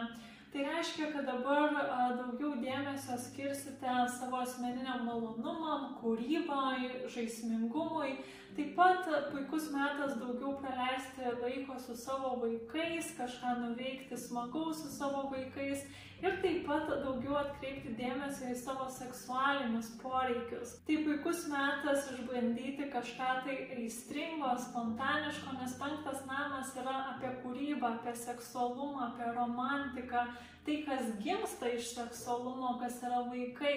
Tai 0.53 0.63
reiškia, 0.65 1.11
kad 1.13 1.27
dabar 1.29 1.75
daugiau 2.17 2.55
dėmesio 2.63 3.19
skirsite 3.21 3.97
savo 4.15 4.39
asmeniniam 4.45 5.03
malonumam, 5.05 5.91
kūrybai, 5.99 7.03
žaismingumui. 7.11 8.15
Taip 8.57 8.75
pat 8.75 9.07
puikus 9.31 9.69
metas 9.71 10.17
daugiau 10.19 10.57
praleisti 10.63 11.33
laiko 11.43 11.79
su 11.79 11.95
savo 11.97 12.35
vaikais, 12.43 13.13
kažką 13.19 13.55
nuveikti 13.61 14.17
smagaus 14.19 14.83
su 14.83 14.91
savo 14.97 15.29
vaikais 15.33 15.85
ir 16.23 16.39
taip 16.43 16.65
pat 16.67 16.89
daugiau 17.05 17.37
atkreipti 17.39 17.95
dėmesio 18.01 18.51
į 18.51 18.57
savo 18.59 18.89
seksualinius 18.97 19.93
poreikius. 20.03 20.75
Tai 20.89 20.99
puikus 21.07 21.45
metas 21.53 22.11
išbandyti 22.17 22.91
kažką 22.95 23.31
tai 23.47 23.57
aistringo, 23.79 24.51
spontaniško, 24.67 25.55
nes 25.61 25.79
penktas 25.79 26.27
namas 26.27 26.75
yra 26.83 26.99
apie 27.15 27.33
kūrybą, 27.45 27.95
apie 27.95 28.17
seksualumą, 28.19 29.13
apie 29.13 29.33
romantiką, 29.39 30.27
tai 30.67 30.83
kas 30.89 31.15
gimsta 31.23 31.71
iš 31.79 31.95
seksualumo, 31.95 32.79
kas 32.83 33.03
yra 33.07 33.23
vaikai. 33.31 33.77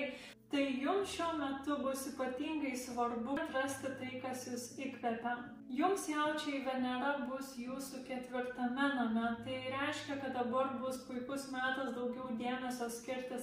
Tai 0.51 0.63
jums 0.83 1.13
šiuo 1.15 1.29
metu 1.39 1.75
bus 1.79 2.01
ypatingai 2.09 2.73
svarbu 2.75 3.37
atrasti 3.39 3.87
tai, 3.99 4.09
kas 4.19 4.41
jūs 4.49 4.65
įkvepia. 4.83 5.35
Jums 5.71 6.09
jaučiai 6.11 6.59
Venera 6.65 7.13
bus 7.29 7.53
jūsų 7.55 8.01
ketvirtame 8.09 8.89
name, 8.97 9.29
tai 9.45 9.61
reiškia, 9.71 10.17
kad 10.19 10.35
dabar 10.35 10.73
bus 10.81 10.99
puikus 11.07 11.47
metas 11.53 11.93
daugiau 11.95 12.35
dėmesio 12.35 12.89
skirti 12.91 13.39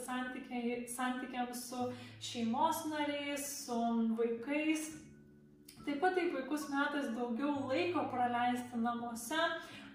santykiams 0.98 1.64
su 1.70 1.88
šeimos 2.28 2.84
nariais, 2.92 3.48
su 3.64 3.80
vaikais. 4.20 4.90
Taip 5.86 6.02
pat 6.04 6.12
tai 6.20 6.28
puikus 6.34 6.68
metas 6.68 7.08
daugiau 7.16 7.70
laiko 7.70 8.04
praleisti 8.12 8.84
namuose, 8.84 9.40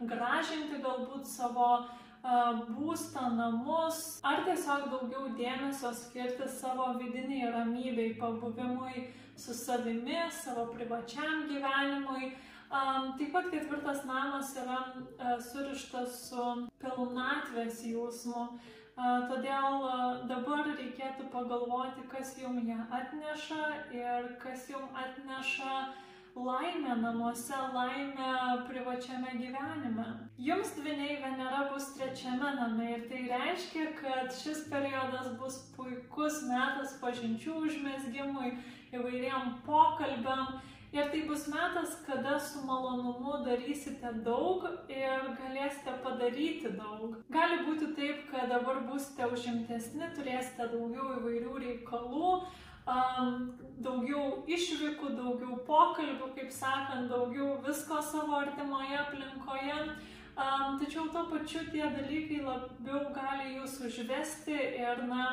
gražinti 0.01 0.81
galbūt 0.81 1.29
savo 1.29 1.69
uh, 1.75 2.02
būstą, 2.23 3.27
namus, 3.35 4.19
ar 4.23 4.45
tiesiog 4.47 4.87
daugiau 4.91 5.33
dėmesio 5.35 5.91
skirti 5.93 6.47
savo 6.47 6.93
vidiniai 6.99 7.51
ramybei, 7.51 8.15
pabuvimui 8.19 9.09
su 9.35 9.53
savimi, 9.53 10.19
savo 10.31 10.67
privačiam 10.71 11.47
gyvenimui. 11.49 12.31
Taip 13.17 13.33
pat 13.33 13.49
ketvirtas 13.51 14.05
namas 14.05 14.55
yra 14.57 14.79
surištas 15.51 16.29
su 16.29 16.45
pilnatvės 16.79 17.83
jausmu. 17.85 18.47
Todėl 18.95 19.83
dabar 20.29 20.63
reikėtų 20.69 21.27
pagalvoti, 21.33 22.07
kas 22.09 22.37
jums 22.39 22.63
ją 22.69 22.79
atneša 22.93 23.63
ir 23.91 24.31
kas 24.41 24.69
jums 24.69 24.95
atneša 24.95 25.77
laimę 26.35 26.95
namuose, 26.95 27.53
laimę 27.73 28.63
privačiame 28.67 29.31
gyvenime. 29.31 30.05
Jums 30.37 30.75
dviniai 30.75 31.21
Venera 31.21 31.69
bus 31.73 31.93
trečiame 31.93 32.55
name 32.55 32.91
ir 32.91 33.07
tai 33.09 33.21
reiškia, 33.29 33.85
kad 34.01 34.33
šis 34.33 34.65
periodas 34.69 35.29
bus 35.39 35.59
puikus 35.77 36.41
metas 36.49 36.97
pažinčių 37.01 37.57
užmėsgymui, 37.67 38.53
įvairiam 38.93 39.59
pokalbiam. 39.67 40.59
Ir 40.93 41.07
tai 41.09 41.23
bus 41.25 41.47
metas, 41.49 41.95
kada 42.05 42.39
su 42.39 42.59
malonumu 42.65 43.39
darysite 43.45 44.11
daug 44.25 44.67
ir 44.89 45.23
galėsite 45.39 45.95
padaryti 46.03 46.73
daug. 46.77 47.15
Gali 47.33 47.63
būti 47.65 47.93
taip, 47.97 48.27
kad 48.29 48.49
dabar 48.53 48.83
būsite 48.89 49.25
užimtesni, 49.25 50.11
turėsite 50.17 50.69
daugiau 50.69 51.15
įvairių 51.15 51.55
reikalų, 51.65 52.35
daugiau 52.85 54.43
išvykų, 54.47 55.13
daugiau 55.15 55.57
pokalbių, 55.67 56.33
kaip 56.35 56.51
sakant, 56.51 57.09
daugiau 57.11 57.57
visko 57.63 58.01
savo 58.01 58.39
artimoje 58.41 58.97
aplinkoje. 58.99 59.79
Tačiau 60.35 61.09
tuo 61.13 61.27
pačiu 61.29 61.61
tie 61.71 61.85
dalykai 61.93 62.41
labiau 62.43 63.11
gali 63.13 63.55
jūs 63.57 63.77
užvesti 63.87 64.55
ir, 64.81 65.03
na, 65.07 65.27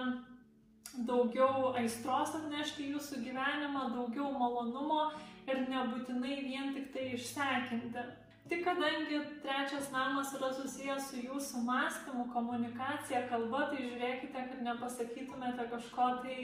daugiau 1.06 1.72
aistros 1.78 2.34
atnešti 2.36 2.90
jūsų 2.92 3.22
gyvenimą, 3.24 3.86
daugiau 3.94 4.32
malonumo 4.34 5.10
ir 5.48 5.62
nebūtinai 5.70 6.40
vien 6.44 6.74
tik 6.74 6.90
tai 6.94 7.12
išsekinti. 7.14 8.02
Tik 8.50 8.64
kadangi 8.66 9.20
trečias 9.44 9.92
namas 9.94 10.32
yra 10.34 10.48
susijęs 10.50 11.12
su 11.12 11.20
jūsų 11.22 11.62
mąstymu, 11.68 12.24
komunikacija, 12.34 13.28
kalba, 13.30 13.68
tai 13.70 13.84
žiūrėkite, 13.84 14.34
kad 14.34 14.64
nepasakytumėte 14.66 15.68
kažko 15.70 16.08
tai 16.24 16.38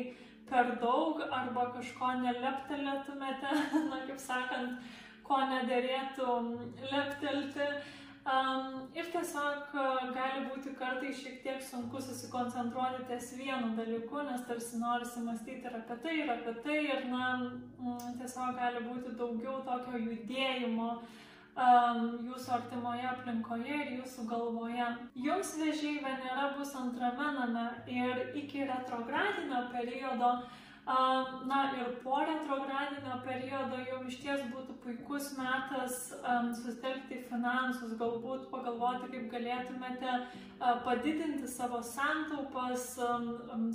per 0.50 0.72
daug 0.82 1.20
arba 1.26 1.66
kažko 1.74 2.14
neleptelėtumėte, 2.22 3.52
na 3.90 4.00
kaip 4.06 4.22
sakant, 4.22 4.80
ko 5.26 5.42
nederėtų 5.50 6.40
leptelti. 6.90 7.70
Um, 8.26 8.88
ir 8.98 9.06
tiesiog 9.14 9.74
gali 10.14 10.40
būti 10.48 10.72
kartai 10.78 11.12
šiek 11.14 11.44
tiek 11.44 11.60
sunku 11.62 12.00
susikoncentruoti 12.02 13.04
ties 13.06 13.28
vienu 13.38 13.70
dalyku, 13.76 14.24
nes 14.26 14.42
tarsi 14.48 14.80
norisi 14.82 15.22
mąstyti 15.22 15.70
ir 15.70 15.76
apie 15.78 15.98
tai, 16.02 16.16
ir 16.24 16.32
apie 16.34 16.56
tai, 16.64 16.80
ir 16.88 17.06
na, 17.12 17.28
tiesiog 18.18 18.58
gali 18.58 18.82
būti 18.88 19.14
daugiau 19.20 19.60
tokio 19.68 20.02
judėjimo 20.08 20.90
uh, 20.96 21.06
jūsų 21.56 22.52
artimoje 22.52 23.06
aplinkoje 23.08 23.76
ir 23.84 23.92
jūsų 24.00 24.26
galvoje. 24.28 24.86
Jums 25.14 25.54
vėžiai 25.56 26.02
Venera 26.04 26.52
bus 26.58 26.74
antrame 26.76 27.32
name 27.38 27.66
ir 27.88 28.36
iki 28.36 28.66
retrogradinio 28.68 29.62
periodo 29.72 30.42
Na 30.86 31.72
ir 31.74 31.96
po 32.04 32.20
retrogradinio 32.22 33.16
periodo 33.26 33.78
jau 33.88 33.96
iš 34.06 34.20
ties 34.22 34.44
būtų 34.52 34.76
puikus 34.84 35.32
metas 35.34 35.96
sustelkti 36.60 37.24
finansus, 37.26 37.96
galbūt 37.98 38.44
pagalvoti, 38.52 39.08
kaip 39.10 39.26
galėtumėte 39.32 40.14
padidinti 40.86 41.50
savo 41.50 41.82
santaupas, 41.82 42.86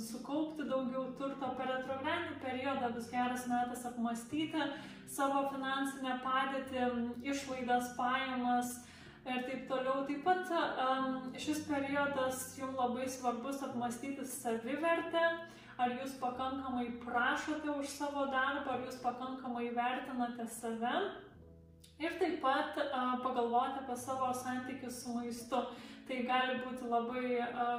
sukaupti 0.06 0.64
daugiau 0.72 1.04
turto 1.20 1.52
per 1.60 1.68
retrogradinį 1.74 2.40
periodą, 2.46 2.94
bus 2.96 3.12
geras 3.12 3.44
metas 3.52 3.84
apmastyti 3.92 4.72
savo 5.04 5.44
finansinę 5.52 6.16
padėtį, 6.24 6.90
išlaidas, 7.28 7.92
pajamas 8.00 8.78
ir 9.28 9.44
taip 9.50 9.68
toliau. 9.68 10.06
Taip 10.08 10.24
pat 10.24 10.48
šis 11.36 11.66
periodas 11.68 12.54
jums 12.56 12.80
labai 12.80 13.04
svarbus 13.20 13.60
apmastyti 13.68 14.24
savivertę 14.24 15.26
ar 15.82 15.92
jūs 15.98 16.16
pakankamai 16.22 16.86
prašote 17.02 17.70
už 17.74 17.90
savo 17.90 18.26
darbą, 18.32 18.76
ar 18.76 18.86
jūs 18.86 18.98
pakankamai 19.02 19.68
vertinate 19.76 20.46
save. 20.58 20.94
Ir 22.02 22.16
taip 22.18 22.40
pat 22.42 22.78
pagalvoti 23.22 23.82
apie 23.82 23.96
savo 23.96 24.32
santykius 24.34 25.02
su 25.04 25.14
maistu. 25.14 25.62
Tai 26.08 26.16
gali 26.26 26.56
būti 26.64 26.88
labai 26.90 27.26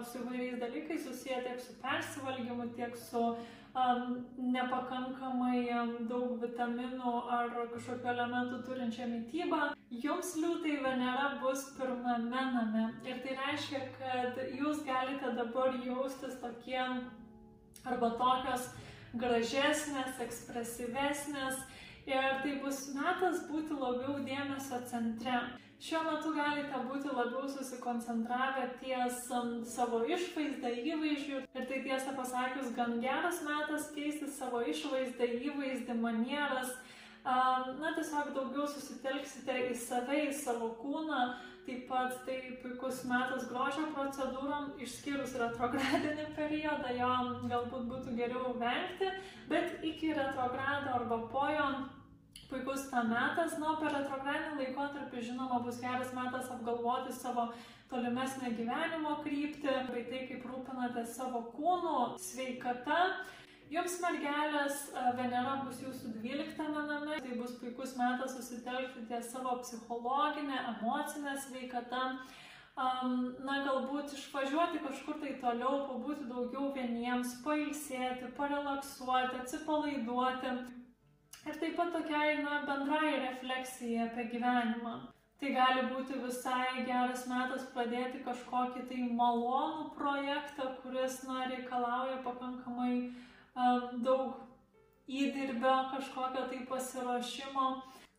su 0.07 0.21
įvairiais 0.21 0.61
dalykais 0.61 1.03
susiję 1.03 1.41
tiek 1.43 1.59
su 1.59 1.73
persivalgymu, 1.81 2.69
tiek 2.77 2.95
su 2.97 3.23
um, 3.23 4.13
nepakankamai 4.37 5.65
daug 6.09 6.37
vitaminų 6.41 7.13
ar 7.37 7.51
kažkokiu 7.73 8.11
elementų 8.13 8.61
turinčia 8.67 9.09
mytyba. 9.11 9.73
Jums 10.03 10.33
liūtai 10.39 10.77
Venera 10.85 11.33
bus 11.41 11.67
pirmame 11.77 12.45
name. 12.53 12.85
Ir 13.05 13.19
tai 13.25 13.35
reiškia, 13.41 13.83
kad 13.99 14.39
jūs 14.55 14.85
galite 14.87 15.35
dabar 15.37 15.75
jaustis 15.85 16.39
tokie 16.41 16.79
arba 17.85 18.13
tokios 18.19 18.69
gražesnės, 19.13 20.21
ekspresyvesnės 20.25 21.59
ir 22.09 22.39
tai 22.43 22.55
bus 22.63 22.87
metas 22.95 23.43
būti 23.49 23.77
labiau 23.77 24.17
dėmesio 24.25 24.81
centre. 24.89 25.43
Šiuo 25.83 25.99
metu 26.05 26.29
galite 26.31 26.79
būti 26.87 27.11
labiau 27.11 27.43
susikoncentravę 27.51 28.69
ties 28.79 29.25
um, 29.35 29.57
savo 29.67 29.99
išvaizdą, 30.07 30.69
įvaizdžių 30.79 31.41
ir 31.43 31.65
tai 31.67 31.79
tiesą 31.83 32.13
pasakius 32.15 32.69
gan 32.77 33.01
geras 33.03 33.41
metas 33.43 33.89
keisti 33.91 34.29
savo 34.31 34.61
išvaizdą, 34.63 35.27
įvaizdį, 35.49 35.97
manieras. 35.99 36.71
Um, 37.23 37.73
na, 37.81 37.91
tiesiog 37.97 38.31
daugiau 38.35 38.63
susitelksite 38.71 39.57
į 39.73 39.75
save, 39.79 40.21
į 40.29 40.31
savo 40.39 40.71
kūną, 40.79 41.19
Taip 41.63 41.85
pat 41.87 42.15
tai 42.27 42.37
puikus 42.59 43.05
metas 43.07 43.45
grožio 43.47 43.85
procedūrom, 43.95 44.73
išskyrus 44.83 45.37
retrogradinį 45.39 46.25
periodą, 46.35 46.89
jo 46.97 47.11
galbūt 47.47 47.85
būtų 47.91 48.15
geriau 48.17 48.51
vengti, 48.59 49.07
bet 49.47 49.85
iki 49.87 50.11
retrogrado 50.17 50.91
arba 50.97 51.21
po 51.31 51.45
jo 51.53 51.67
puikus 52.49 52.89
ta 52.91 53.05
metas, 53.07 53.55
na, 53.61 53.77
per 53.79 53.95
retrogradinį 53.95 54.59
laikotarpį, 54.59 55.23
žinoma, 55.29 55.61
bus 55.63 55.79
geras 55.81 56.11
metas 56.17 56.51
apgalvoti 56.51 57.15
savo 57.15 57.47
tolimesnę 57.93 58.51
gyvenimo 58.57 59.15
kryptį, 59.23 59.77
bei 59.93 60.03
tai, 60.09 60.25
kaip 60.33 60.43
rūpinate 60.49 61.05
savo 61.07 61.45
kūnų 61.55 61.95
sveikata. 62.27 62.99
Jums 63.73 63.95
mergelės 64.03 64.81
Venera 65.17 65.53
bus 65.63 65.79
jūsų 65.81 66.11
12 66.21 66.65
name, 66.75 67.15
tai 67.23 67.37
bus 67.39 67.55
puikus 67.57 67.95
metas 67.97 68.35
susitelkti 68.37 69.07
ties 69.09 69.31
savo 69.33 69.55
psichologinę, 69.63 70.59
emocinę 70.75 71.33
sveikatą. 71.41 72.03
Na, 73.47 73.55
galbūt 73.65 74.13
išvažiuoti 74.13 74.83
kažkur 74.83 75.17
tai 75.23 75.33
toliau, 75.41 75.87
pabūti 75.89 76.27
daugiau 76.29 76.69
vieniems, 76.77 77.33
pailsėti, 77.45 78.29
parelaksuoti, 78.37 79.41
atsipalaiduoti. 79.41 80.53
Ir 81.49 81.59
taip 81.65 81.75
pat 81.81 81.91
tokiai, 81.97 82.37
na, 82.45 82.61
bendrai 82.69 83.11
refleksijai 83.25 84.05
apie 84.05 84.29
gyvenimą. 84.35 84.95
Tai 85.41 85.57
gali 85.57 85.89
būti 85.89 86.21
visai 86.21 86.85
geras 86.85 87.25
metas 87.27 87.65
pradėti 87.73 88.21
kažkokį 88.29 88.87
tai 88.93 89.03
malonų 89.17 89.91
projektą, 89.97 90.75
kuris, 90.85 91.21
na, 91.29 91.47
reikalauja 91.49 92.21
pakankamai 92.25 92.95
uh, 93.01 93.29
daug 93.55 94.39
įdirbio, 95.07 95.75
kažkokio 95.93 96.47
tai 96.49 96.65
pasiruošimo. 96.69 97.67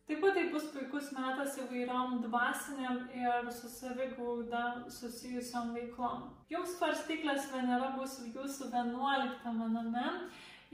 Taip 0.05 0.19
pat 0.21 0.35
tai 0.37 0.49
bus 0.53 0.65
puikus 0.69 1.07
metas 1.15 1.55
įvairiom 1.57 2.19
dvasiniam 2.21 2.99
ir 3.09 3.47
su 3.49 3.69
savigauda 3.73 4.85
susijusiam 4.93 5.71
veiklom. 5.73 6.27
Jums 6.53 6.75
svarstyklės 6.77 7.47
Venera 7.49 7.89
bus 7.95 8.19
jūsų 8.29 8.69
11 8.69 9.47
name 9.73 10.05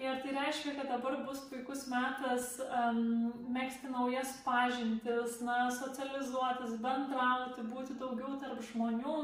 ir 0.02 0.19
tai 0.24 0.36
reiškia, 0.36 0.74
kad 0.82 0.91
dabar 0.91 1.15
bus 1.24 1.45
puikus 1.47 1.86
metas 1.88 2.58
um, 2.65 3.32
mėgsti 3.56 3.93
naujas 3.93 4.36
pažintis, 4.43 5.39
na, 5.47 5.69
socializuotis, 5.80 6.76
bendrauti, 6.84 7.63
būti 7.71 7.95
daugiau 8.04 8.36
tarp 8.41 8.60
žmonių 8.74 9.17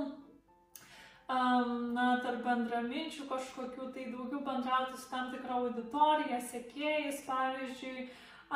bendraminčių 2.58 3.28
kažkokių, 3.30 3.92
tai 3.94 4.08
daugiau 4.12 4.42
bendrauti 4.46 4.98
su 4.98 5.10
tam 5.12 5.30
tikra 5.34 5.60
auditorija, 5.62 6.40
sekėjais, 6.52 7.22
pavyzdžiui, 7.28 8.08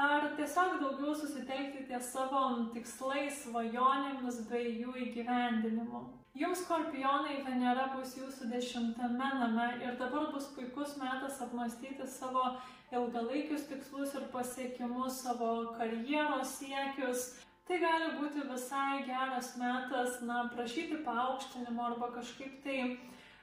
ar 0.01 0.31
tiesiog 0.39 0.79
daugiau 0.81 1.13
susitelkti 1.15 1.85
ties 1.89 2.09
savo 2.15 2.41
tikslais, 2.73 3.43
svajonėmis 3.45 4.41
bei 4.49 4.73
jų 4.81 4.95
įgyvendinimu. 5.05 6.07
Jums 6.41 6.61
skorpionai 6.63 7.41
Venera 7.43 7.89
bus 7.91 8.15
jūsų 8.15 8.47
dešimtame 8.53 9.31
name 9.41 9.67
ir 9.83 9.97
dabar 9.99 10.29
bus 10.31 10.47
puikus 10.55 10.95
metas 10.97 11.41
apmastyti 11.43 12.07
savo 12.07 12.53
ilgalaikius 12.91 13.67
tikslus 13.67 14.15
ir 14.15 14.29
pasiekimus, 14.31 15.19
savo 15.25 15.51
karjeros 15.75 16.55
siekius, 16.61 17.33
Tai 17.71 17.77
gali 17.79 18.07
būti 18.17 18.41
visai 18.49 19.03
geras 19.07 19.53
metas, 19.55 20.17
na, 20.27 20.41
prašyti 20.51 20.97
paaukštinimo 21.05 21.85
arba 21.85 22.09
kažkaip 22.17 22.57
tai, 22.65 22.79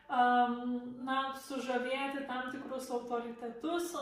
na, 0.08 1.18
sužavėti 1.46 2.26
tam 2.28 2.50
tikrus 2.52 2.90
autoritetus, 2.90 3.96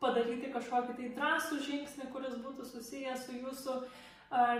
padaryti 0.00 0.52
kažkokį 0.52 0.96
tai 0.96 1.12
drąsų 1.16 1.60
žingsnį, 1.64 2.10
kuris 2.12 2.36
būtų 2.44 2.66
susijęs 2.68 3.24
su 3.26 3.38
jūsų 3.38 3.78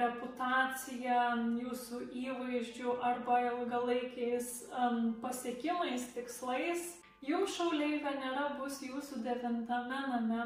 reputacija, 0.00 1.34
jūsų 1.60 2.00
įvaizdžiu 2.14 2.96
arba 3.02 3.40
ilgalaikiais 3.50 4.62
pasiekimais, 5.20 6.12
tikslais. 6.14 6.94
Jums 7.26 7.56
šauliai 7.56 7.98
Venera 8.04 8.52
bus 8.58 8.78
jūsų 8.84 9.22
devintame 9.24 10.00
name 10.12 10.42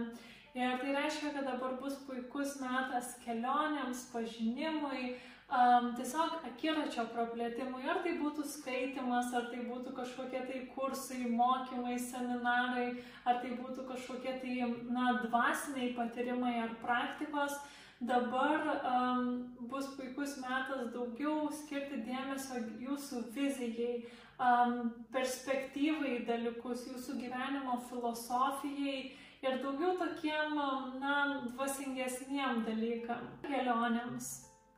Ir 0.54 0.78
tai 0.82 0.94
reiškia, 0.94 1.30
kad 1.30 1.44
dabar 1.46 1.76
bus 1.78 1.94
puikus 2.08 2.56
metas 2.58 3.12
kelionėms, 3.22 4.00
pažinimui, 4.10 5.12
um, 5.46 5.92
tiesiog 5.94 6.40
akiračio 6.48 7.04
praplėtimui, 7.12 7.84
ar 7.86 8.00
tai 8.02 8.16
būtų 8.18 8.46
skaitimas, 8.50 9.30
ar 9.30 9.46
tai 9.52 9.60
būtų 9.68 9.94
kažkokie 10.00 10.40
tai 10.48 10.64
kursai, 10.74 11.20
mokymai, 11.30 11.94
seminarai, 12.02 12.88
ar 13.22 13.38
tai 13.44 13.52
būtų 13.60 13.86
kažkokie 13.92 14.34
tai, 14.42 14.56
na, 14.90 15.20
dvasiniai 15.22 15.92
patyrimai 15.94 16.56
ar 16.64 16.74
praktikos. 16.82 17.54
Dabar 18.00 18.66
um, 18.80 19.24
bus 19.70 19.86
puikus 19.94 20.38
metas 20.40 20.86
daugiau 20.90 21.50
skirti 21.52 22.02
dėmesio 22.06 22.58
jūsų 22.80 23.26
vizijai, 23.36 24.06
um, 24.40 24.94
perspektyvai 25.14 26.22
dalykus, 26.26 26.88
jūsų 26.90 27.20
gyvenimo 27.20 27.76
filosofijai 27.90 29.12
ir 29.42 29.62
daugiau 29.62 29.96
tokiem, 29.98 30.54
na, 31.00 31.16
dvasingesniem 31.54 32.62
dalykam, 32.66 33.26
kelionėms 33.46 34.30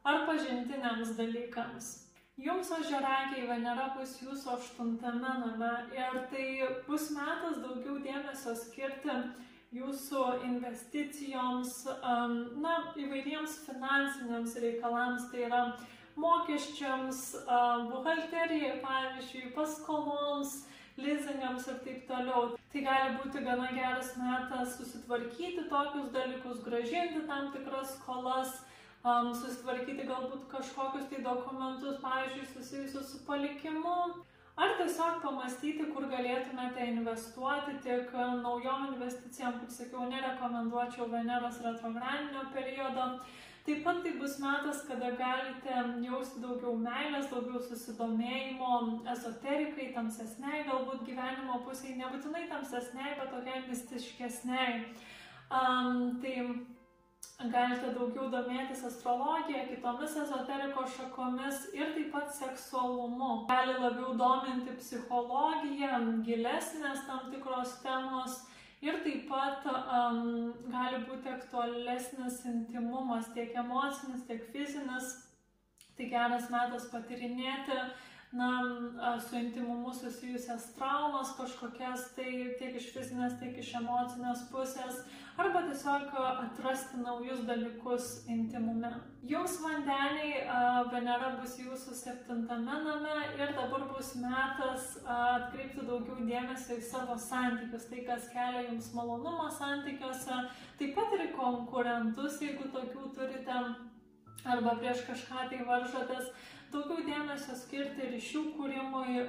ar 0.05 0.25
pažintiniams 0.29 1.15
dalykams. 1.19 1.91
Jums 2.43 2.71
ožeragiai 2.75 3.47
Venera 3.47 3.91
bus 3.97 4.17
jūsų 4.23 4.55
aštuntame 4.57 5.33
name 5.43 5.73
ir 5.95 6.21
tai 6.33 6.47
bus 6.87 7.11
metas 7.15 7.59
daugiau 7.61 7.99
dėmesio 8.03 8.55
skirti 8.57 9.19
jūsų 9.73 10.23
investicijoms, 10.49 11.77
na, 12.65 12.75
įvairiems 13.01 13.59
finansiniams 13.67 14.57
reikalams, 14.65 15.29
tai 15.33 15.47
yra 15.47 15.63
mokesčiams, 16.21 17.23
buhalterijai, 17.89 18.81
pavyzdžiui, 18.83 19.53
paskoloms, 19.57 20.63
lizingams 20.97 21.69
ir 21.69 21.79
taip 21.87 22.03
toliau. 22.09 22.57
Tai 22.73 22.83
gali 22.89 23.17
būti 23.21 23.45
gana 23.45 23.69
geras 23.77 24.13
metas 24.17 24.77
susitvarkyti 24.79 25.69
tokius 25.71 26.11
dalykus, 26.17 26.61
gražinti 26.67 27.25
tam 27.29 27.51
tikras 27.55 27.97
skolas, 27.99 28.61
um, 29.05 29.33
susitvarkyti 29.35 30.09
galbūt 30.09 30.49
kažkokius 30.53 31.09
tai 31.11 31.23
dokumentus, 31.25 32.01
pavyzdžiui, 32.05 32.51
susijusius 32.53 33.13
su 33.13 33.25
palikimu. 33.29 33.97
Ar 34.53 34.75
tiesiog 34.77 35.23
pamastyti, 35.25 35.87
kur 35.95 36.05
galėtumėte 36.11 36.85
investuoti, 36.91 37.79
tik 37.87 38.11
naujom 38.43 38.91
investicijom, 38.91 39.55
kaip 39.63 39.73
sakiau, 39.73 40.05
nerekomenduočiau 40.11 41.07
Veneros 41.09 41.63
retrogradinio 41.65 42.45
periodo. 42.53 43.07
Taip 43.63 43.85
pat 43.85 44.03
tai 44.03 44.13
bus 44.19 44.39
metas, 44.43 44.81
kada 44.89 45.13
galite 45.19 45.75
jausti 46.03 46.41
daugiau 46.43 46.73
meilės, 46.83 47.29
daugiau 47.31 47.61
susidomėjimo 47.63 48.73
ezoterikai, 49.13 49.93
tamsesniai, 49.95 50.65
galbūt 50.67 51.05
gyvenimo 51.07 51.61
pusiai, 51.63 51.95
nebūtinai 52.01 52.49
tamsesniai, 52.51 53.15
bet 53.21 53.31
tokiai 53.31 53.63
mistiškesniai. 53.69 54.81
Um, 55.53 56.19
tai 56.25 56.35
galite 57.55 57.95
daugiau 57.95 58.27
domėtis 58.35 58.83
astrologija, 58.89 59.69
kitomis 59.71 60.19
ezoterikos 60.25 60.97
šakomis 60.99 61.69
ir 61.79 61.95
taip 61.95 62.11
pat 62.17 62.35
seksualumu. 62.35 63.45
Gali 63.51 63.79
labiau 63.79 64.17
dominti 64.19 64.75
psichologija, 64.79 66.03
gilesnės 66.27 67.07
tam 67.07 67.31
tikros 67.31 67.79
temos 67.87 68.43
Ir 68.83 68.97
taip 69.05 69.29
pat 69.31 69.67
um, 69.71 70.55
gali 70.71 71.05
būti 71.07 71.31
aktualesnis 71.31 72.41
intimumas, 72.51 73.29
tiek 73.37 73.55
emocinis, 73.63 74.25
tiek 74.27 74.43
fizinis. 74.55 75.13
Tai 75.95 76.09
geras 76.11 76.49
metas 76.51 76.89
patirinėti 76.91 77.77
su 79.21 79.37
intimumu 79.37 79.93
susijusias 79.95 80.73
traumas 80.77 81.35
kažkokias, 81.37 82.13
tai 82.17 82.55
tiek 82.59 82.77
iš 82.79 82.93
fizinės, 82.95 83.39
tiek 83.41 83.59
iš 83.59 83.75
emocinės 83.81 84.47
pusės, 84.53 85.03
arba 85.41 85.63
tiesiog 85.69 86.13
atrasti 86.21 87.01
naujus 87.03 87.45
dalykus 87.49 88.09
intimume. 88.31 88.93
Jums 89.29 89.59
vandeniai, 89.63 90.43
Venera 90.93 91.33
bus 91.39 91.55
jūsų 91.61 91.95
septintame 91.97 92.79
name 92.85 93.15
ir 93.39 93.55
dabar 93.59 93.87
bus 93.93 94.15
metas 94.19 94.97
atkreipti 95.07 95.87
daugiau 95.87 96.27
dėmesio 96.27 96.79
į 96.81 96.87
savo 96.89 97.19
santykius, 97.19 97.89
tai 97.91 98.05
kas 98.09 98.29
kelia 98.35 98.67
jums 98.69 98.93
malonumą 98.97 99.49
santykiuose, 99.59 100.43
taip 100.81 100.97
pat 100.99 101.17
ir 101.19 101.31
konkurentus, 101.39 102.41
jeigu 102.43 102.69
tokių 102.75 103.13
turite, 103.17 103.63
arba 104.43 104.75
prieš 104.81 105.05
kažką 105.07 105.47
tai 105.51 105.63
varžotės 105.69 106.33
daugiau 106.73 107.05
dėmesio 107.07 107.57
skirti 107.59 108.09
ryšių 108.15 108.45
kūrimui, 108.57 109.27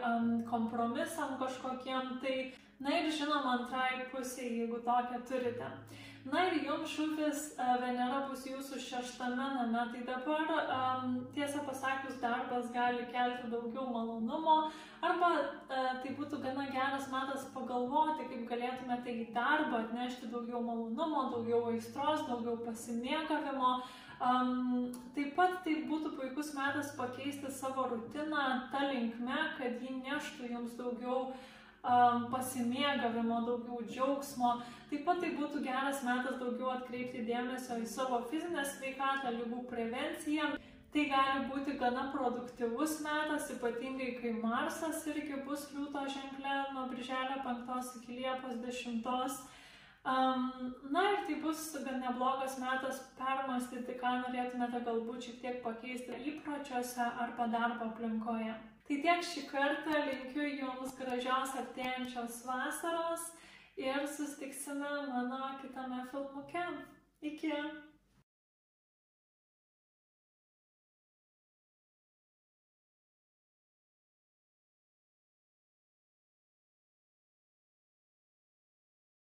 kompromisam 0.50 1.36
kažkokiem, 1.42 2.16
tai, 2.24 2.38
na 2.84 2.96
ir 3.00 3.12
žinoma, 3.12 3.60
antrai 3.60 4.08
pusė, 4.14 4.48
jeigu 4.62 4.82
tokią 4.88 5.22
turite. 5.30 5.70
Na 6.24 6.46
ir 6.48 6.62
jums 6.64 6.88
šūkis 6.88 7.40
e, 7.60 7.66
Venera 7.82 8.22
bus 8.30 8.46
jūsų 8.48 8.78
šeštame 8.80 9.48
name, 9.58 9.82
tai 9.92 10.04
dabar 10.08 10.54
um, 10.56 11.18
tiesą 11.36 11.66
pasakius 11.68 12.22
darbas 12.22 12.70
gali 12.72 13.04
kelti 13.12 13.50
daugiau 13.52 13.90
malonumo, 13.92 14.70
arba 15.04 15.34
uh, 15.34 15.90
tai 16.00 16.14
būtų 16.16 16.40
gana 16.46 16.70
geras 16.72 17.10
metas 17.12 17.44
pagalvoti, 17.52 18.30
kaip 18.30 18.46
galėtumėte 18.54 19.18
į 19.20 19.26
darbą 19.36 19.82
atnešti 19.82 20.32
daugiau 20.32 20.64
malonumo, 20.64 21.26
daugiau 21.34 21.74
aistros, 21.74 22.24
daugiau 22.30 22.56
pasimėgavimo, 22.70 23.74
Um, 24.22 24.92
taip 25.16 25.34
pat 25.36 25.62
tai 25.66 25.80
būtų 25.90 26.14
puikus 26.18 26.54
metas 26.56 26.94
pakeisti 26.98 27.50
savo 27.52 27.88
rutiną 27.92 28.46
tą 28.72 28.86
linkme, 28.92 29.40
kad 29.58 29.82
ji 29.82 29.98
neštų 30.04 30.52
jums 30.52 30.78
daugiau 30.80 31.34
um, 31.84 32.28
pasimėgavimo, 32.32 33.42
daugiau 33.48 33.82
džiaugsmo. 33.90 34.54
Taip 34.92 35.04
pat 35.08 35.24
tai 35.24 35.34
būtų 35.40 35.64
geras 35.66 36.04
metas 36.08 36.38
daugiau 36.40 36.76
atkreipti 36.78 37.26
dėmesio 37.28 37.80
į 37.82 37.90
savo 37.90 38.22
fizinę 38.30 38.64
sveikatą, 38.76 39.34
lygų 39.40 39.66
prevenciją. 39.72 40.54
Tai 40.94 41.04
gali 41.10 41.48
būti 41.50 41.74
gana 41.80 42.04
produktyvus 42.14 43.00
metas, 43.02 43.48
ypatingai 43.56 44.12
kai 44.20 44.36
Marsas 44.38 45.00
irgi 45.10 45.40
bus 45.48 45.66
liūto 45.74 46.04
ženklė 46.06 46.58
nuo 46.76 46.84
birželio 46.92 47.40
5 47.48 47.96
iki 47.98 48.20
Liepos 48.20 48.60
10. 48.62 49.40
Um, 50.06 50.76
na 50.92 51.12
ir 51.12 51.26
tai 51.26 51.36
bus 51.40 51.78
gan 51.86 52.02
neblogas 52.04 52.58
metas 52.60 52.98
permastyti, 53.16 53.94
ką 54.02 54.10
norėtumėte 54.26 54.82
galbūt 54.84 55.28
šiek 55.28 55.38
tiek 55.44 55.62
pakeisti 55.64 56.18
įpročiuose 56.32 57.06
arba 57.26 57.48
darbo 57.54 57.88
aplinkoje. 57.88 58.58
Tai 58.84 58.98
tiek 59.06 59.24
šį 59.24 59.46
kartą 59.48 60.02
linkiu 60.10 60.50
Jums 60.60 60.98
gražios 60.98 61.56
artėjančios 61.62 62.42
vasaros 62.50 63.30
ir 63.80 64.04
sustiksime 64.18 64.92
mano 65.08 65.54
kitame 65.62 66.04
filmuke. 66.12 66.68
Iki! 67.24 67.56